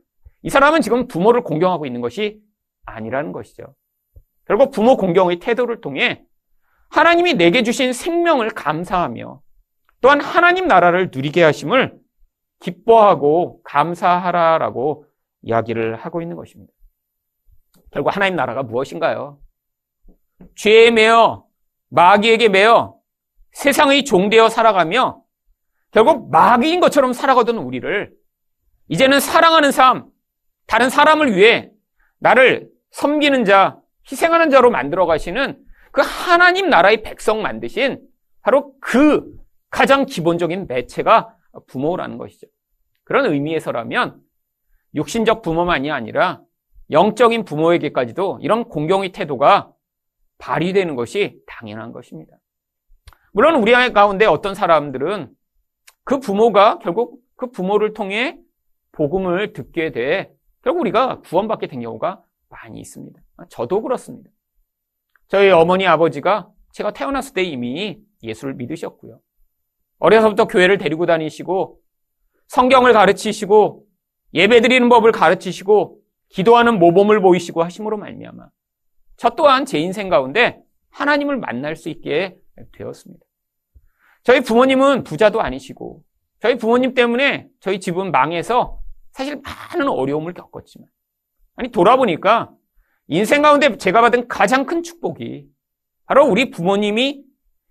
이 0.43 0.51
사람은 0.51 0.81
지금 0.81 1.09
부모를 1.09 1.43
공경하고 1.43 1.87
있는 1.87 2.01
것이 2.01 2.39
아니라는 2.85 3.33
것이죠. 3.33 3.75
결국 4.47 4.71
부모 4.71 4.97
공경의 4.97 5.41
태도를 5.41 5.81
통해 5.81 6.23
하나님이 6.91 7.35
내게 7.35 7.65
주신 7.65 7.93
생명을 7.93 8.51
감사하며 8.51 9.41
또한 10.01 10.21
하나님 10.21 10.69
나라를 10.69 11.11
누리게 11.13 11.43
하심을 11.43 11.99
기뻐하고 12.61 13.61
감사하라라고 13.65 15.05
이야기를 15.43 15.97
하고 15.97 16.23
있는 16.23 16.37
것입니다. 16.37 16.73
결국 17.91 18.15
하나님 18.15 18.37
나라가 18.37 18.63
무엇인가요? 18.63 19.39
죄에 20.57 20.91
매여 20.91 21.45
마귀에게 21.89 22.49
매여 22.49 22.97
세상의 23.53 24.05
종되어 24.05 24.49
살아가며 24.49 25.23
결국 25.91 26.31
마귀인 26.31 26.81
것처럼 26.81 27.13
살아가던 27.13 27.57
우리를 27.57 28.13
이제는 28.89 29.19
사랑하는 29.19 29.73
삶, 29.73 30.07
다른 30.67 30.91
사람을 30.91 31.35
위해 31.35 31.71
나를 32.19 32.69
섬기는 32.91 33.45
자, 33.45 33.81
희생하는 34.11 34.51
자로 34.51 34.71
만들어 34.71 35.07
가시는 35.07 35.59
그 35.93 36.03
하나님 36.03 36.69
나라의 36.69 37.03
백성 37.03 37.43
만드신 37.43 38.01
바로 38.43 38.75
그 38.81 39.25
가장 39.71 40.07
기본적인 40.07 40.67
매체가 40.69 41.35
부모라는 41.67 42.19
것이죠. 42.19 42.47
그런 43.05 43.27
의미에서라면 43.27 44.21
육신적 44.95 45.43
부모만이 45.43 45.91
아니라 45.91 46.41
영적인 46.91 47.45
부모에게까지도 47.45 48.39
이런 48.43 48.65
공경의 48.65 49.13
태도가 49.13 49.73
발휘되는 50.39 50.95
것이 50.95 51.41
당연한 51.47 51.93
것입니다. 51.93 52.37
물론 53.33 53.57
우리 53.57 53.73
가운데 53.93 54.25
어떤 54.27 54.55
사람들은 54.55 55.31
그 56.05 56.21
부모가 56.21 56.79
결국 56.79 57.21
그 57.37 57.51
부모를 57.51 57.93
통해 57.93 58.39
복음을 58.93 59.53
듣게 59.53 59.91
돼 59.93 60.33
결국 60.63 60.81
우리가 60.81 61.21
구원받게 61.21 61.67
된 61.67 61.81
경우가 61.81 62.23
많이 62.49 62.81
있습니다. 62.81 63.21
저도 63.51 63.83
그렇습니다. 63.83 64.31
저희 65.29 65.51
어머니 65.51 65.87
아버지가 65.87 66.49
제가 66.73 66.93
태어났을 66.93 67.35
때 67.35 67.43
이미 67.43 67.99
예수를 68.23 68.55
믿으셨고요. 68.55 69.21
어려서부터 69.99 70.47
교회를 70.47 70.79
데리고 70.79 71.07
다니시고 71.07 71.81
성경을 72.49 72.93
가르치시고 72.93 73.85
예배 74.35 74.61
드리는 74.61 74.89
법을 74.89 75.13
가르치시고 75.13 76.01
기도하는 76.29 76.79
모범을 76.79 77.21
보이시고 77.21 77.63
하심으로 77.63 77.97
말미암아 77.99 78.49
저 79.17 79.31
또한 79.31 79.65
제 79.65 79.79
인생 79.79 80.09
가운데 80.09 80.61
하나님을 80.91 81.39
만날 81.39 81.77
수 81.77 81.89
있게 81.89 82.37
되었습니다. 82.73 83.25
저희 84.23 84.41
부모님은 84.41 85.05
부자도 85.05 85.41
아니시고 85.41 86.03
저희 86.41 86.57
부모님 86.57 86.95
때문에 86.95 87.49
저희 87.61 87.81
집은 87.81 88.11
망해서 88.11 88.81
사실 89.13 89.41
많은 89.43 89.89
어려움을 89.89 90.35
겪었지만 90.35 90.89
아니 91.57 91.71
돌아보니까 91.71 92.51
인생 93.09 93.41
가운데 93.43 93.77
제가 93.77 94.01
받은 94.01 94.29
가장 94.29 94.67
큰 94.67 94.83
축복이 94.83 95.47
바로 96.07 96.27
우리 96.27 96.51
부모님이 96.51 97.25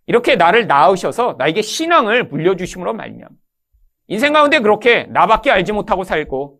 이렇게 0.07 0.35
나를 0.35 0.67
낳으셔서 0.67 1.35
나에게 1.37 1.61
신앙을 1.61 2.27
물려주심으로 2.27 2.93
말미암아 2.93 3.35
인생 4.07 4.33
가운데 4.33 4.59
그렇게 4.59 5.03
나밖에 5.03 5.51
알지 5.51 5.71
못하고 5.71 6.03
살고 6.03 6.59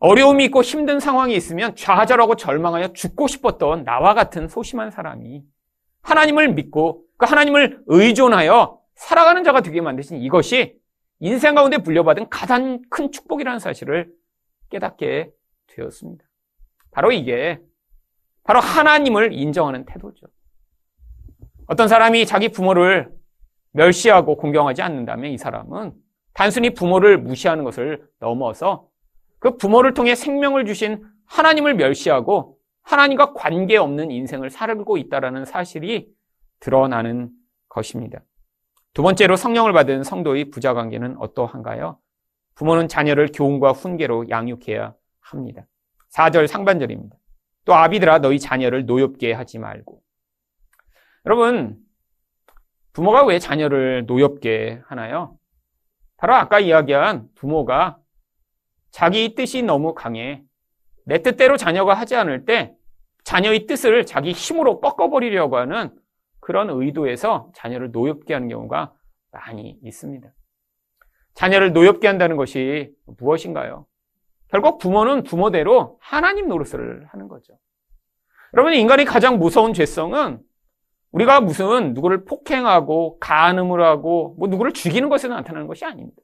어려움이 0.00 0.44
있고 0.46 0.62
힘든 0.62 1.00
상황이 1.00 1.34
있으면 1.34 1.74
좌절하고 1.74 2.36
절망하여 2.36 2.92
죽고 2.92 3.26
싶었던 3.26 3.84
나와 3.84 4.14
같은 4.14 4.48
소심한 4.48 4.90
사람이 4.90 5.42
하나님을 6.02 6.52
믿고 6.54 7.04
그 7.16 7.26
하나님을 7.26 7.82
의존하여 7.86 8.80
살아가는 8.94 9.42
자가 9.44 9.60
되게 9.60 9.80
만드신 9.80 10.22
이것이 10.22 10.78
인생 11.20 11.54
가운데 11.54 11.78
불려받은 11.78 12.28
가장 12.28 12.80
큰 12.90 13.10
축복이라는 13.10 13.58
사실을 13.58 14.12
깨닫게 14.70 15.30
되었습니다. 15.66 16.24
바로 16.92 17.10
이게 17.10 17.60
바로 18.44 18.60
하나님을 18.60 19.32
인정하는 19.32 19.84
태도죠. 19.84 20.26
어떤 21.66 21.88
사람이 21.88 22.24
자기 22.24 22.48
부모를 22.48 23.10
멸시하고 23.72 24.36
공경하지 24.36 24.80
않는다면 24.80 25.32
이 25.32 25.38
사람은 25.38 25.92
단순히 26.32 26.70
부모를 26.70 27.18
무시하는 27.18 27.64
것을 27.64 28.08
넘어서 28.20 28.87
그 29.38 29.56
부모를 29.56 29.94
통해 29.94 30.14
생명을 30.14 30.66
주신 30.66 31.04
하나님을 31.26 31.74
멸시하고 31.74 32.58
하나님과 32.82 33.34
관계없는 33.34 34.10
인생을 34.10 34.50
살고 34.50 34.96
있다는 34.96 35.44
사실이 35.44 36.08
드러나는 36.60 37.30
것입니다. 37.68 38.20
두 38.94 39.02
번째로 39.02 39.36
성령을 39.36 39.72
받은 39.72 40.02
성도의 40.02 40.50
부자 40.50 40.74
관계는 40.74 41.16
어떠한가요? 41.18 41.98
부모는 42.54 42.88
자녀를 42.88 43.30
교훈과 43.32 43.72
훈계로 43.72 44.30
양육해야 44.30 44.94
합니다. 45.20 45.66
4절 46.10 46.46
상반절입니다. 46.46 47.16
또 47.64 47.74
아비들아 47.74 48.18
너희 48.18 48.40
자녀를 48.40 48.86
노엽게 48.86 49.32
하지 49.34 49.58
말고. 49.58 50.00
여러분, 51.26 51.78
부모가 52.94 53.24
왜 53.26 53.38
자녀를 53.38 54.06
노엽게 54.06 54.82
하나요? 54.86 55.38
바로 56.16 56.34
아까 56.34 56.58
이야기한 56.58 57.28
부모가 57.34 57.97
자기 58.98 59.36
뜻이 59.36 59.62
너무 59.62 59.94
강해. 59.94 60.42
내 61.04 61.22
뜻대로 61.22 61.56
자녀가 61.56 61.94
하지 61.94 62.16
않을 62.16 62.44
때 62.44 62.74
자녀의 63.22 63.66
뜻을 63.66 64.04
자기 64.04 64.32
힘으로 64.32 64.80
꺾어버리려고 64.80 65.56
하는 65.56 65.96
그런 66.40 66.68
의도에서 66.68 67.52
자녀를 67.54 67.92
노엽게 67.92 68.34
하는 68.34 68.48
경우가 68.48 68.92
많이 69.30 69.78
있습니다. 69.84 70.28
자녀를 71.34 71.72
노엽게 71.74 72.08
한다는 72.08 72.36
것이 72.36 72.90
무엇인가요? 73.20 73.86
결국 74.48 74.78
부모는 74.78 75.22
부모대로 75.22 75.98
하나님 76.00 76.48
노릇을 76.48 77.06
하는 77.06 77.28
거죠. 77.28 77.56
여러분, 78.52 78.74
인간이 78.74 79.04
가장 79.04 79.38
무서운 79.38 79.74
죄성은 79.74 80.40
우리가 81.12 81.40
무슨 81.40 81.94
누구를 81.94 82.24
폭행하고 82.24 83.20
간음을 83.20 83.80
하고 83.80 84.34
뭐 84.40 84.48
누구를 84.48 84.72
죽이는 84.72 85.08
것에 85.08 85.28
나타나는 85.28 85.68
것이 85.68 85.84
아닙니다. 85.84 86.20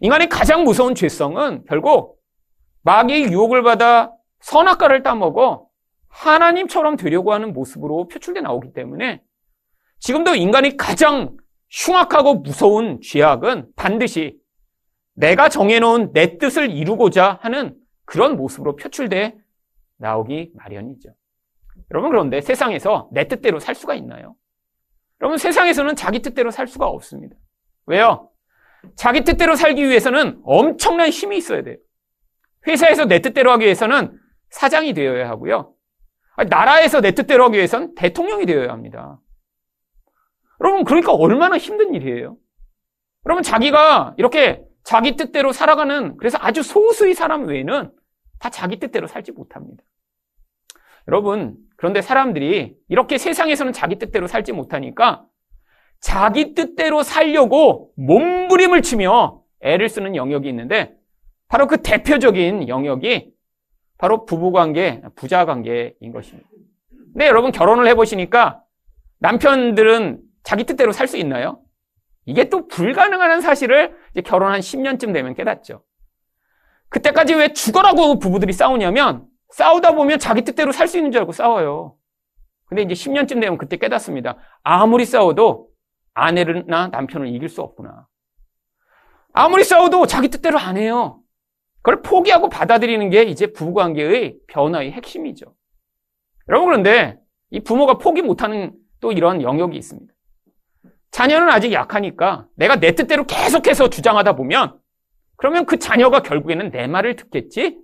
인간의 0.00 0.28
가장 0.28 0.64
무서운 0.64 0.94
죄성은 0.94 1.64
결국 1.66 2.18
마귀의 2.82 3.24
유혹을 3.32 3.62
받아 3.62 4.12
선악과를 4.40 5.02
따먹어 5.02 5.66
하나님처럼 6.08 6.96
되려고 6.96 7.32
하는 7.32 7.52
모습으로 7.52 8.08
표출돼 8.08 8.40
나오기 8.40 8.72
때문에 8.72 9.22
지금도 9.98 10.34
인간이 10.34 10.76
가장 10.76 11.36
흉악하고 11.70 12.36
무서운 12.36 13.00
죄악은 13.02 13.68
반드시 13.74 14.38
내가 15.14 15.48
정해놓은 15.48 16.12
내 16.12 16.38
뜻을 16.38 16.70
이루고자 16.70 17.38
하는 17.42 17.76
그런 18.04 18.36
모습으로 18.36 18.76
표출돼 18.76 19.36
나오기 19.96 20.52
마련이죠. 20.54 21.10
여러분 21.90 22.10
그런데 22.10 22.40
세상에서 22.40 23.08
내 23.12 23.26
뜻대로 23.26 23.58
살 23.58 23.74
수가 23.74 23.94
있나요? 23.94 24.36
여러분 25.20 25.38
세상에서는 25.38 25.96
자기 25.96 26.20
뜻대로 26.20 26.50
살 26.50 26.66
수가 26.66 26.86
없습니다. 26.86 27.36
왜요? 27.86 28.30
자기 28.96 29.24
뜻대로 29.24 29.56
살기 29.56 29.82
위해서는 29.82 30.40
엄청난 30.44 31.08
힘이 31.08 31.38
있어야 31.38 31.62
돼요. 31.62 31.76
회사에서 32.66 33.06
내 33.06 33.20
뜻대로 33.20 33.50
하기 33.52 33.64
위해서는 33.64 34.18
사장이 34.50 34.92
되어야 34.92 35.28
하고요. 35.28 35.74
나라에서 36.48 37.00
내 37.00 37.12
뜻대로 37.12 37.44
하기 37.46 37.56
위해서는 37.56 37.94
대통령이 37.94 38.46
되어야 38.46 38.70
합니다. 38.70 39.20
여러분, 40.60 40.84
그러니까 40.84 41.12
얼마나 41.12 41.58
힘든 41.58 41.94
일이에요. 41.94 42.36
여러분, 43.26 43.42
자기가 43.42 44.14
이렇게 44.18 44.62
자기 44.84 45.16
뜻대로 45.16 45.52
살아가는, 45.52 46.16
그래서 46.16 46.38
아주 46.40 46.62
소수의 46.62 47.14
사람 47.14 47.46
외에는 47.46 47.90
다 48.38 48.50
자기 48.50 48.78
뜻대로 48.78 49.06
살지 49.06 49.32
못합니다. 49.32 49.82
여러분, 51.08 51.56
그런데 51.76 52.02
사람들이 52.02 52.76
이렇게 52.88 53.18
세상에서는 53.18 53.72
자기 53.72 53.98
뜻대로 53.98 54.26
살지 54.26 54.52
못하니까 54.52 55.24
자기 56.00 56.54
뜻대로 56.54 57.02
살려고 57.02 57.92
몸부림을 57.96 58.82
치며 58.82 59.42
애를 59.60 59.88
쓰는 59.88 60.14
영역이 60.16 60.48
있는데 60.48 60.94
바로 61.48 61.66
그 61.66 61.82
대표적인 61.82 62.68
영역이 62.68 63.32
바로 63.98 64.24
부부관계, 64.26 65.02
부자관계인 65.16 66.12
것입니다. 66.12 66.48
근데 67.12 67.26
여러분 67.26 67.50
결혼을 67.50 67.86
해보시니까 67.88 68.62
남편들은 69.18 70.20
자기 70.42 70.64
뜻대로 70.64 70.92
살 70.92 71.08
수 71.08 71.16
있나요? 71.16 71.60
이게 72.26 72.48
또 72.48 72.66
불가능한 72.68 73.40
사실을 73.40 73.96
결혼 74.24 74.52
한 74.52 74.60
10년쯤 74.60 75.12
되면 75.12 75.34
깨닫죠. 75.34 75.82
그때까지 76.88 77.34
왜 77.34 77.52
죽어라고 77.52 78.18
부부들이 78.18 78.52
싸우냐면 78.52 79.26
싸우다 79.50 79.92
보면 79.92 80.18
자기 80.18 80.42
뜻대로 80.42 80.72
살 80.72 80.88
수 80.88 80.98
있는 80.98 81.12
줄 81.12 81.20
알고 81.20 81.32
싸워요. 81.32 81.96
근데 82.66 82.82
이제 82.82 82.94
10년쯤 82.94 83.40
되면 83.40 83.58
그때 83.58 83.76
깨닫습니다. 83.76 84.36
아무리 84.62 85.04
싸워도 85.04 85.68
아내나 86.16 86.88
남편을 86.88 87.28
이길 87.28 87.48
수 87.48 87.60
없구나. 87.60 88.08
아무리 89.34 89.64
싸워도 89.64 90.06
자기 90.06 90.28
뜻대로 90.28 90.58
안 90.58 90.78
해요. 90.78 91.20
그걸 91.82 92.00
포기하고 92.02 92.48
받아들이는 92.48 93.10
게 93.10 93.24
이제 93.24 93.52
부부관계의 93.52 94.38
변화의 94.48 94.92
핵심이죠. 94.92 95.54
여러분 96.48 96.68
그런데 96.68 97.18
이 97.50 97.60
부모가 97.60 97.98
포기 97.98 98.22
못하는 98.22 98.74
또 99.00 99.12
이런 99.12 99.42
영역이 99.42 99.76
있습니다. 99.76 100.12
자녀는 101.10 101.50
아직 101.50 101.72
약하니까 101.72 102.46
내가 102.56 102.80
내 102.80 102.94
뜻대로 102.94 103.24
계속해서 103.24 103.90
주장하다 103.90 104.36
보면 104.36 104.80
그러면 105.36 105.66
그 105.66 105.78
자녀가 105.78 106.22
결국에는 106.22 106.70
내 106.70 106.86
말을 106.86 107.16
듣겠지? 107.16 107.78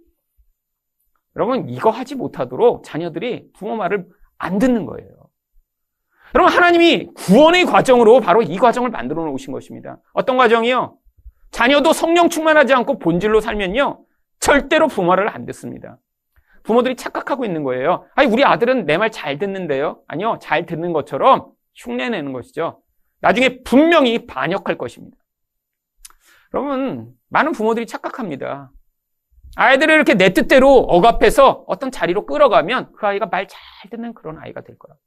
여러분 1.36 1.68
이거 1.68 1.90
하지 1.90 2.14
못하도록 2.14 2.82
자녀들이 2.82 3.52
부모 3.52 3.76
말을 3.76 4.06
안 4.38 4.58
듣는 4.58 4.86
거예요. 4.86 5.21
여러분 6.34 6.52
하나님이 6.52 7.06
구원의 7.14 7.66
과정으로 7.66 8.20
바로 8.20 8.42
이 8.42 8.56
과정을 8.56 8.90
만들어 8.90 9.24
놓으신 9.24 9.52
것입니다. 9.52 9.98
어떤 10.12 10.36
과정이요? 10.36 10.96
자녀도 11.50 11.92
성령 11.92 12.28
충만하지 12.30 12.72
않고 12.72 12.98
본질로 12.98 13.40
살면요. 13.40 14.04
절대로 14.40 14.88
부모를 14.88 15.28
안 15.28 15.44
듣습니다. 15.46 15.98
부모들이 16.62 16.96
착각하고 16.96 17.44
있는 17.44 17.64
거예요. 17.64 18.06
아니 18.14 18.28
우리 18.32 18.44
아들은 18.44 18.86
내 18.86 18.96
말 18.96 19.10
잘 19.10 19.38
듣는데요. 19.38 20.00
아니요. 20.08 20.38
잘 20.40 20.64
듣는 20.64 20.92
것처럼 20.92 21.50
흉내내는 21.74 22.32
것이죠. 22.32 22.80
나중에 23.20 23.62
분명히 23.62 24.26
반역할 24.26 24.78
것입니다. 24.78 25.16
여러분 26.54 27.12
많은 27.28 27.52
부모들이 27.52 27.86
착각합니다. 27.86 28.70
아이들을 29.56 29.94
이렇게 29.94 30.14
내 30.14 30.30
뜻대로 30.32 30.76
억압해서 30.78 31.64
어떤 31.66 31.90
자리로 31.90 32.24
끌어가면 32.26 32.92
그 32.96 33.06
아이가 33.06 33.26
말 33.26 33.46
잘 33.46 33.90
듣는 33.90 34.14
그런 34.14 34.38
아이가 34.38 34.62
될 34.62 34.78
거라고. 34.78 34.98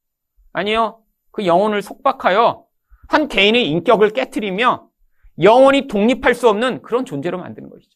아니요. 0.53 0.99
그 1.35 1.45
영혼을 1.45 1.81
속박하여 1.81 2.63
한 3.09 3.27
개인의 3.27 3.69
인격을 3.69 4.11
깨뜨리며 4.11 4.87
영원히 5.43 5.87
독립할 5.87 6.33
수 6.33 6.47
없는 6.47 6.81
그런 6.81 7.03
존재로 7.03 7.37
만드는 7.37 7.69
것이죠. 7.69 7.91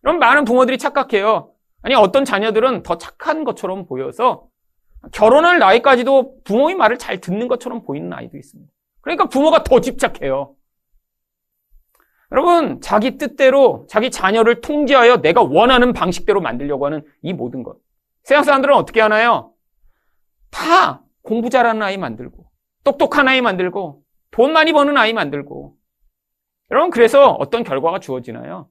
그럼 0.00 0.18
많은 0.18 0.46
부모들이 0.46 0.78
착각해요. 0.78 1.52
아니, 1.82 1.94
어떤 1.94 2.24
자녀들은 2.24 2.82
더 2.82 2.96
착한 2.96 3.44
것처럼 3.44 3.84
보여서 3.84 4.46
결혼할 5.12 5.58
나이까지도 5.58 6.42
부모의 6.44 6.74
말을 6.76 6.96
잘 6.96 7.20
듣는 7.20 7.48
것처럼 7.48 7.82
보이는 7.82 8.10
아이도 8.14 8.38
있습니다. 8.38 8.72
그러니까 9.02 9.28
부모가 9.28 9.62
더 9.62 9.80
집착해요. 9.80 10.54
여러분, 12.32 12.80
자기 12.80 13.18
뜻대로 13.18 13.86
자기 13.90 14.10
자녀를 14.10 14.62
통제하여 14.62 15.18
내가 15.18 15.42
원하는 15.42 15.92
방식대로 15.92 16.40
만들려고 16.40 16.86
하는 16.86 17.04
이 17.20 17.34
모든 17.34 17.62
것. 17.62 17.76
세상 18.22 18.42
사람들은 18.42 18.74
어떻게 18.74 19.02
하나요? 19.02 19.52
다 20.50 21.02
공부 21.22 21.50
잘하는 21.50 21.82
아이 21.82 21.98
만들고, 21.98 22.43
똑똑한 22.84 23.26
아이 23.28 23.40
만들고, 23.40 24.02
돈 24.30 24.52
많이 24.52 24.72
버는 24.72 24.96
아이 24.96 25.12
만들고. 25.12 25.76
여러분, 26.70 26.90
그래서 26.90 27.32
어떤 27.32 27.64
결과가 27.64 27.98
주어지나요? 27.98 28.68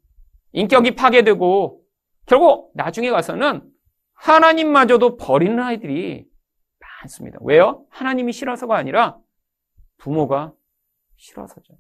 인격이 0.54 0.96
파괴되고, 0.96 1.82
결국 2.26 2.72
나중에 2.76 3.10
가서는 3.10 3.70
하나님마저도 4.14 5.18
버리는 5.18 5.60
아이들이 5.60 6.26
많습니다. 6.80 7.40
왜요? 7.42 7.86
하나님이 7.90 8.32
싫어서가 8.32 8.76
아니라 8.76 9.18
부모가 9.98 10.54
싫어서죠. 11.18 11.74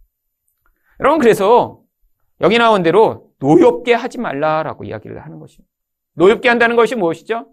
여러분, 1.00 1.19
그래서 1.19 1.82
여기 2.41 2.58
나온 2.58 2.84
대로 2.84 3.32
노엽게 3.39 3.93
하지 3.93 4.17
말라라고 4.17 4.84
이야기를 4.84 5.24
하는 5.24 5.39
것입니다. 5.39 5.72
노엽게 6.15 6.50
한다는 6.50 6.76
것이 6.76 6.96
무엇이죠? 6.96 7.48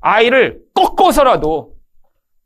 아이를 0.00 0.62
꺾어서라도 0.74 1.76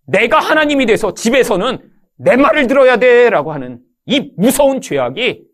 내가 0.06 0.38
하나님이 0.38 0.86
돼서 0.86 1.14
집에서는 1.14 1.90
내 2.16 2.36
말을 2.36 2.66
들어야 2.66 2.98
돼 2.98 3.30
라고 3.30 3.52
하는 3.52 3.80
이 4.06 4.32
무서운 4.36 4.80
죄악이 4.80 5.44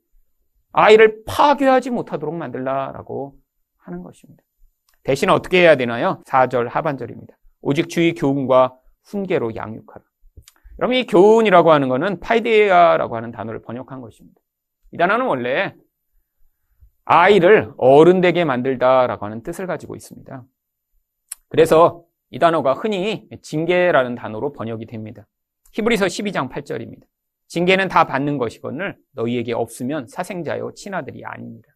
아이를 0.72 1.22
파괴하지 1.26 1.90
못하도록 1.90 2.34
만들라라고 2.34 3.36
하는 3.78 4.02
것입니다. 4.02 4.42
대신 5.02 5.30
어떻게 5.30 5.60
해야 5.60 5.76
되나요? 5.76 6.22
4절 6.26 6.68
하반절입니다. 6.68 7.34
오직 7.62 7.88
주의 7.88 8.14
교훈과 8.14 8.76
훈계로 9.04 9.54
양육하라. 9.56 10.04
여러분 10.78 10.96
이 10.96 11.06
교훈이라고 11.06 11.72
하는 11.72 11.88
것은 11.88 12.20
파이데아라고 12.20 13.16
하는 13.16 13.32
단어를 13.32 13.62
번역한 13.62 14.00
것입니다. 14.00 14.40
이 14.92 14.96
단어는 14.96 15.26
원래 15.26 15.74
아이를 17.04 17.72
어른 17.76 18.20
되게 18.20 18.44
만들다라고 18.44 19.26
하는 19.26 19.42
뜻을 19.42 19.66
가지고 19.66 19.96
있습니다. 19.96 20.44
그래서 21.48 22.04
이 22.30 22.38
단어가 22.38 22.74
흔히 22.74 23.28
징계라는 23.42 24.14
단어로 24.14 24.52
번역이 24.52 24.86
됩니다. 24.86 25.26
히브리서 25.72 26.06
12장 26.06 26.50
8절입니다. 26.50 27.02
징계는 27.48 27.88
다 27.88 28.04
받는 28.04 28.38
것이거늘 28.38 28.96
너희에게 29.12 29.52
없으면 29.52 30.06
사생자요 30.06 30.72
친아들이 30.74 31.24
아닙니다. 31.24 31.68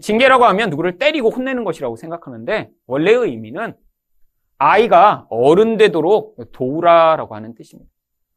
징계라고 0.00 0.44
하면 0.46 0.70
누구를 0.70 0.98
때리고 0.98 1.30
혼내는 1.30 1.62
것이라고 1.62 1.94
생각하는데 1.94 2.70
원래의 2.86 3.30
의미는 3.30 3.76
아이가 4.58 5.26
어른 5.30 5.76
되도록 5.76 6.36
도우라라고 6.52 7.36
하는 7.36 7.54
뜻입니다. 7.54 7.88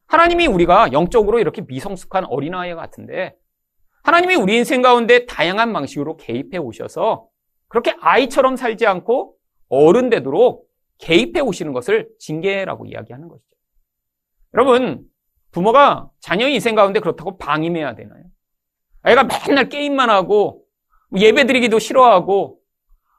하나님이 0.06 0.45
우리가 0.45 0.93
영적으로 0.93 1.39
이렇게 1.39 1.63
미성숙한 1.67 2.25
어린아이 2.25 2.75
같은데 2.75 3.36
하나님이 4.03 4.36
우리 4.36 4.56
인생 4.58 4.84
가운데 4.84 5.25
다양한 5.25 5.73
방식으로 5.73 6.17
개입해 6.17 6.58
오셔서 6.58 7.27
그렇게 7.67 7.95
아이처럼 7.99 8.56
살지 8.56 8.86
않고 8.86 9.36
어른 9.69 10.10
되도록 10.10 10.66
개입해 10.99 11.39
오시는 11.41 11.73
것을 11.73 12.10
징계라고 12.19 12.86
이야기하는 12.86 13.27
것이죠. 13.27 13.47
여러분, 14.53 15.03
부모가 15.51 16.10
자녀의 16.19 16.55
인생 16.55 16.75
가운데 16.75 16.99
그렇다고 16.99 17.38
방임해야 17.38 17.95
되나요? 17.95 18.23
애가 19.05 19.27
맨날 19.47 19.69
게임만 19.69 20.10
하고 20.10 20.63
예배 21.15 21.45
드리기도 21.45 21.79
싫어하고 21.79 22.60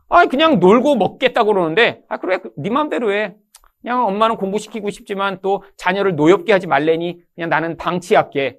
아 0.09 0.27
그냥 0.27 0.59
놀고 0.59 0.97
먹겠다고 0.97 1.53
그러는데 1.53 2.03
아 2.09 2.19
그래 2.19 2.41
네 2.57 2.71
맘대로 2.71 3.13
해. 3.13 3.35
그냥 3.81 4.07
엄마는 4.07 4.37
공부시키고 4.37 4.91
싶지만 4.91 5.41
또 5.41 5.63
자녀를 5.77 6.17
노엽게 6.17 6.53
하지 6.53 6.67
말래니 6.67 7.21
그냥 7.35 7.49
나는 7.49 7.77
방치할게. 7.77 8.59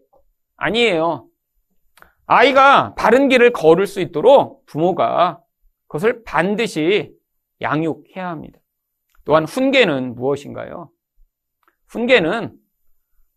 아니에요. 0.58 1.28
아이가 2.26 2.94
바른 2.96 3.28
길을 3.28 3.52
걸을 3.52 3.88
수 3.88 4.02
있도록 4.02 4.66
부모가 4.66 5.42
그것을 5.88 6.24
반드시 6.24 7.12
양육해야 7.62 8.28
합니다. 8.28 8.59
또한 9.30 9.46
훈계는 9.46 10.16
무엇인가요? 10.16 10.90
훈계는 11.86 12.58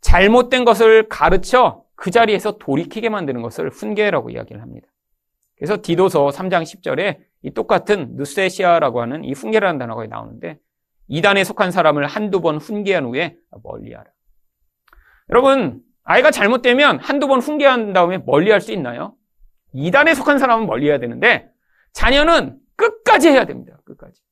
잘못된 0.00 0.64
것을 0.64 1.06
가르쳐 1.10 1.84
그 1.96 2.10
자리에서 2.10 2.56
돌이키게 2.56 3.10
만드는 3.10 3.42
것을 3.42 3.68
훈계라고 3.68 4.30
이야기를 4.30 4.62
합니다. 4.62 4.88
그래서 5.54 5.82
디도서 5.82 6.28
3장 6.28 6.62
10절에 6.62 7.18
이 7.42 7.50
똑같은 7.50 8.16
누세시아라고 8.16 9.02
하는 9.02 9.22
이 9.22 9.34
훈계라는 9.34 9.78
단어가 9.78 10.06
나오는데 10.06 10.58
이단에 11.08 11.44
속한 11.44 11.70
사람을 11.70 12.06
한두 12.06 12.40
번 12.40 12.56
훈계한 12.56 13.04
후에 13.04 13.36
멀리하라. 13.62 14.06
여러분 15.28 15.82
아이가 16.04 16.30
잘못되면 16.30 17.00
한두 17.00 17.28
번 17.28 17.40
훈계한 17.40 17.92
다음에 17.92 18.16
멀리 18.16 18.50
할 18.50 18.62
수 18.62 18.72
있나요? 18.72 19.14
이단에 19.74 20.14
속한 20.14 20.38
사람은 20.38 20.66
멀리 20.66 20.88
해야 20.88 20.98
되는데 20.98 21.50
자녀는 21.92 22.58
끝까지 22.76 23.28
해야 23.28 23.44
됩니다. 23.44 23.76
끝까지. 23.84 24.22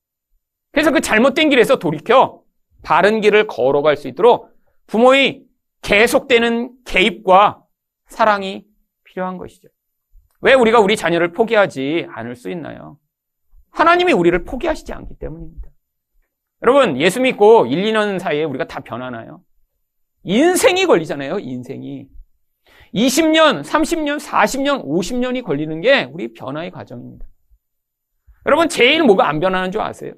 그래서 0.73 0.91
그 0.91 1.01
잘못된 1.01 1.51
길에서 1.51 1.79
돌이켜 1.79 2.43
바른 2.83 3.21
길을 3.21 3.47
걸어갈 3.47 3.97
수 3.97 4.09
있도록 4.09 4.51
부모의 4.87 5.43
계속되는 5.83 6.73
개입과 6.85 7.63
사랑이 8.07 8.65
필요한 9.05 9.39
것이죠. 9.39 9.69
왜 10.41 10.55
우리가 10.55 10.81
우리 10.81 10.97
자녀를 10.97 11.33
포기하지 11.33 12.07
않을 12.11 12.35
수 12.37 12.51
있나요? 12.51 12.99
하나님이 13.71 14.13
우리를 14.13 14.45
포기하시지 14.45 14.93
않기 14.93 15.19
때문입니다. 15.19 15.69
여러분, 16.63 16.99
예수 17.01 17.21
믿고 17.21 17.67
1, 17.67 17.83
2년 17.85 18.19
사이에 18.19 18.45
우리가 18.45 18.67
다 18.67 18.81
변하나요? 18.81 19.43
인생이 20.25 20.87
걸리잖아요, 20.87 21.39
인생이. 21.39 22.09
20년, 22.95 23.63
30년, 23.63 24.19
40년, 24.19 24.85
50년이 24.85 25.45
걸리는 25.45 25.81
게 25.81 26.05
우리 26.05 26.33
변화의 26.33 26.71
과정입니다. 26.71 27.27
여러분, 28.47 28.69
제일 28.69 29.03
뭐가 29.05 29.29
안 29.29 29.41
변하는 29.41 29.71
줄 29.71 29.81
아세요? 29.81 30.13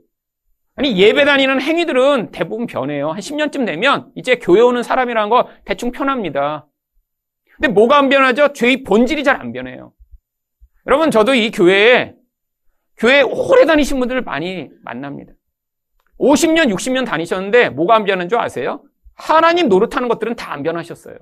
아니, 0.74 0.96
예배 0.98 1.24
다니는 1.24 1.60
행위들은 1.60 2.30
대부분 2.32 2.66
변해요. 2.66 3.10
한 3.10 3.18
10년쯤 3.18 3.66
되면 3.66 4.10
이제 4.14 4.36
교회 4.36 4.60
오는 4.60 4.82
사람이라는 4.82 5.28
거 5.28 5.48
대충 5.64 5.92
편합니다. 5.92 6.66
근데 7.56 7.68
뭐가 7.68 7.98
안 7.98 8.08
변하죠? 8.08 8.52
죄의 8.54 8.82
본질이 8.84 9.22
잘 9.24 9.36
안 9.40 9.52
변해요. 9.52 9.92
여러분, 10.86 11.10
저도 11.10 11.34
이 11.34 11.50
교회에, 11.50 12.14
교회 12.96 13.20
오래 13.20 13.66
다니신 13.66 13.98
분들을 13.98 14.22
많이 14.22 14.68
만납니다. 14.82 15.32
50년, 16.18 16.72
60년 16.74 17.04
다니셨는데 17.04 17.70
뭐가 17.70 17.94
안 17.96 18.04
변한 18.04 18.28
줄 18.28 18.38
아세요? 18.38 18.82
하나님 19.14 19.68
노릇하는 19.68 20.08
것들은 20.08 20.36
다 20.36 20.52
안 20.52 20.62
변하셨어요. 20.62 21.16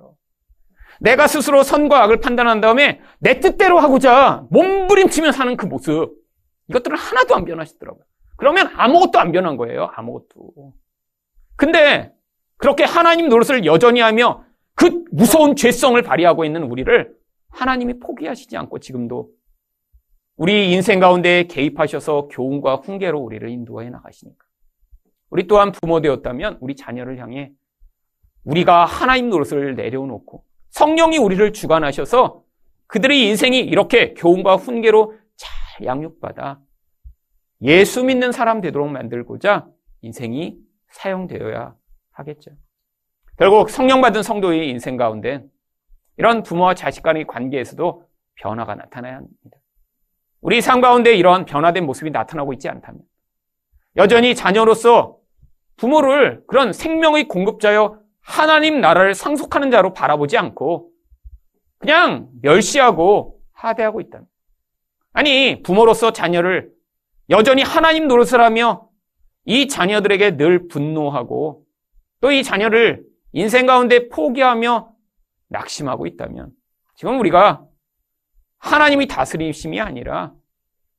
내가 1.00 1.26
스스로 1.26 1.62
선과 1.62 2.02
악을 2.04 2.20
판단한 2.20 2.60
다음에 2.60 3.00
내 3.18 3.40
뜻대로 3.40 3.78
하고자 3.78 4.44
몸부림치며 4.50 5.32
사는 5.32 5.56
그 5.56 5.66
모습. 5.66 6.12
이것들은 6.68 6.96
하나도 6.96 7.34
안 7.34 7.44
변하시더라고요. 7.44 8.04
그러면 8.40 8.70
아무것도 8.74 9.18
안 9.18 9.32
변한 9.32 9.58
거예요. 9.58 9.90
아무것도. 9.92 10.72
근데 11.56 12.10
그렇게 12.56 12.84
하나님 12.84 13.28
노릇을 13.28 13.66
여전히 13.66 14.00
하며 14.00 14.44
그 14.74 15.04
무서운 15.12 15.56
죄성을 15.56 16.00
발휘하고 16.00 16.46
있는 16.46 16.62
우리를 16.62 17.14
하나님이 17.50 17.98
포기하시지 18.00 18.56
않고 18.56 18.78
지금도 18.78 19.30
우리 20.36 20.72
인생 20.72 21.00
가운데 21.00 21.44
개입하셔서 21.44 22.28
교훈과 22.28 22.76
훈계로 22.76 23.20
우리를 23.20 23.46
인도해 23.46 23.90
나가시니까. 23.90 24.42
우리 25.28 25.46
또한 25.46 25.70
부모 25.70 26.00
되었다면 26.00 26.58
우리 26.62 26.74
자녀를 26.76 27.18
향해 27.18 27.52
우리가 28.44 28.86
하나님 28.86 29.28
노릇을 29.28 29.74
내려놓고 29.74 30.44
성령이 30.70 31.18
우리를 31.18 31.52
주관하셔서 31.52 32.42
그들의 32.86 33.22
인생이 33.28 33.58
이렇게 33.58 34.14
교훈과 34.14 34.56
훈계로 34.56 35.14
잘 35.36 35.86
양육받아 35.86 36.58
예수 37.62 38.04
믿는 38.04 38.32
사람 38.32 38.60
되도록 38.60 38.88
만들고자 38.88 39.66
인생이 40.02 40.56
사용되어야 40.90 41.74
하겠죠. 42.12 42.52
결국 43.36 43.70
성령 43.70 44.00
받은 44.00 44.22
성도의 44.22 44.68
인생 44.68 44.96
가운데 44.96 45.44
이런 46.16 46.42
부모와 46.42 46.74
자식 46.74 47.02
간의 47.02 47.26
관계에서도 47.26 48.04
변화가 48.36 48.74
나타나야 48.74 49.16
합니다. 49.16 49.58
우리 50.40 50.60
삶 50.60 50.80
가운데 50.80 51.14
이런 51.14 51.44
변화된 51.44 51.84
모습이 51.84 52.10
나타나고 52.10 52.52
있지 52.54 52.68
않다면 52.68 53.00
여전히 53.96 54.34
자녀로서 54.34 55.18
부모를 55.76 56.42
그런 56.46 56.72
생명의 56.72 57.28
공급자여 57.28 57.98
하나님 58.20 58.80
나라를 58.80 59.14
상속하는 59.14 59.70
자로 59.70 59.92
바라보지 59.92 60.36
않고 60.36 60.90
그냥 61.78 62.28
멸시하고 62.42 63.40
하대하고 63.52 64.00
있다. 64.02 64.20
아니, 65.12 65.62
부모로서 65.62 66.12
자녀를 66.12 66.70
여전히 67.30 67.62
하나님 67.62 68.08
노릇을 68.08 68.40
하며 68.40 68.88
이 69.44 69.68
자녀들에게 69.68 70.36
늘 70.36 70.68
분노하고 70.68 71.64
또 72.20 72.32
이 72.32 72.42
자녀를 72.42 73.04
인생 73.32 73.66
가운데 73.66 74.08
포기하며 74.08 74.92
낙심하고 75.48 76.06
있다면 76.06 76.50
지금 76.96 77.18
우리가 77.18 77.64
하나님이 78.58 79.06
다스리심이 79.06 79.80
아니라 79.80 80.34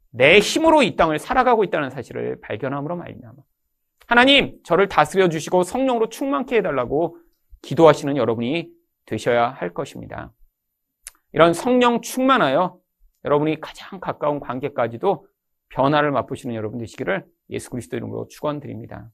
내 0.09 0.39
힘으로 0.39 0.81
이 0.81 0.95
땅을 0.95 1.19
살아가고 1.19 1.63
있다는 1.63 1.89
사실을 1.89 2.39
발견함으로 2.41 2.95
말미암아 2.95 3.35
하나님 4.07 4.59
저를 4.63 4.87
다스려 4.89 5.29
주시고 5.29 5.63
성령으로 5.63 6.09
충만케 6.09 6.57
해달라고 6.57 7.17
기도하시는 7.61 8.17
여러분이 8.17 8.69
되셔야 9.05 9.49
할 9.49 9.73
것입니다. 9.73 10.31
이런 11.33 11.53
성령 11.53 12.01
충만하여 12.01 12.77
여러분이 13.23 13.61
가장 13.61 13.99
가까운 13.99 14.39
관계까지도 14.39 15.27
변화를 15.71 16.11
맛보시는 16.11 16.55
여러분 16.55 16.79
되시기를 16.79 17.25
예수 17.49 17.69
그리스도 17.69 17.97
이름으로 17.97 18.27
축원드립니다. 18.27 19.09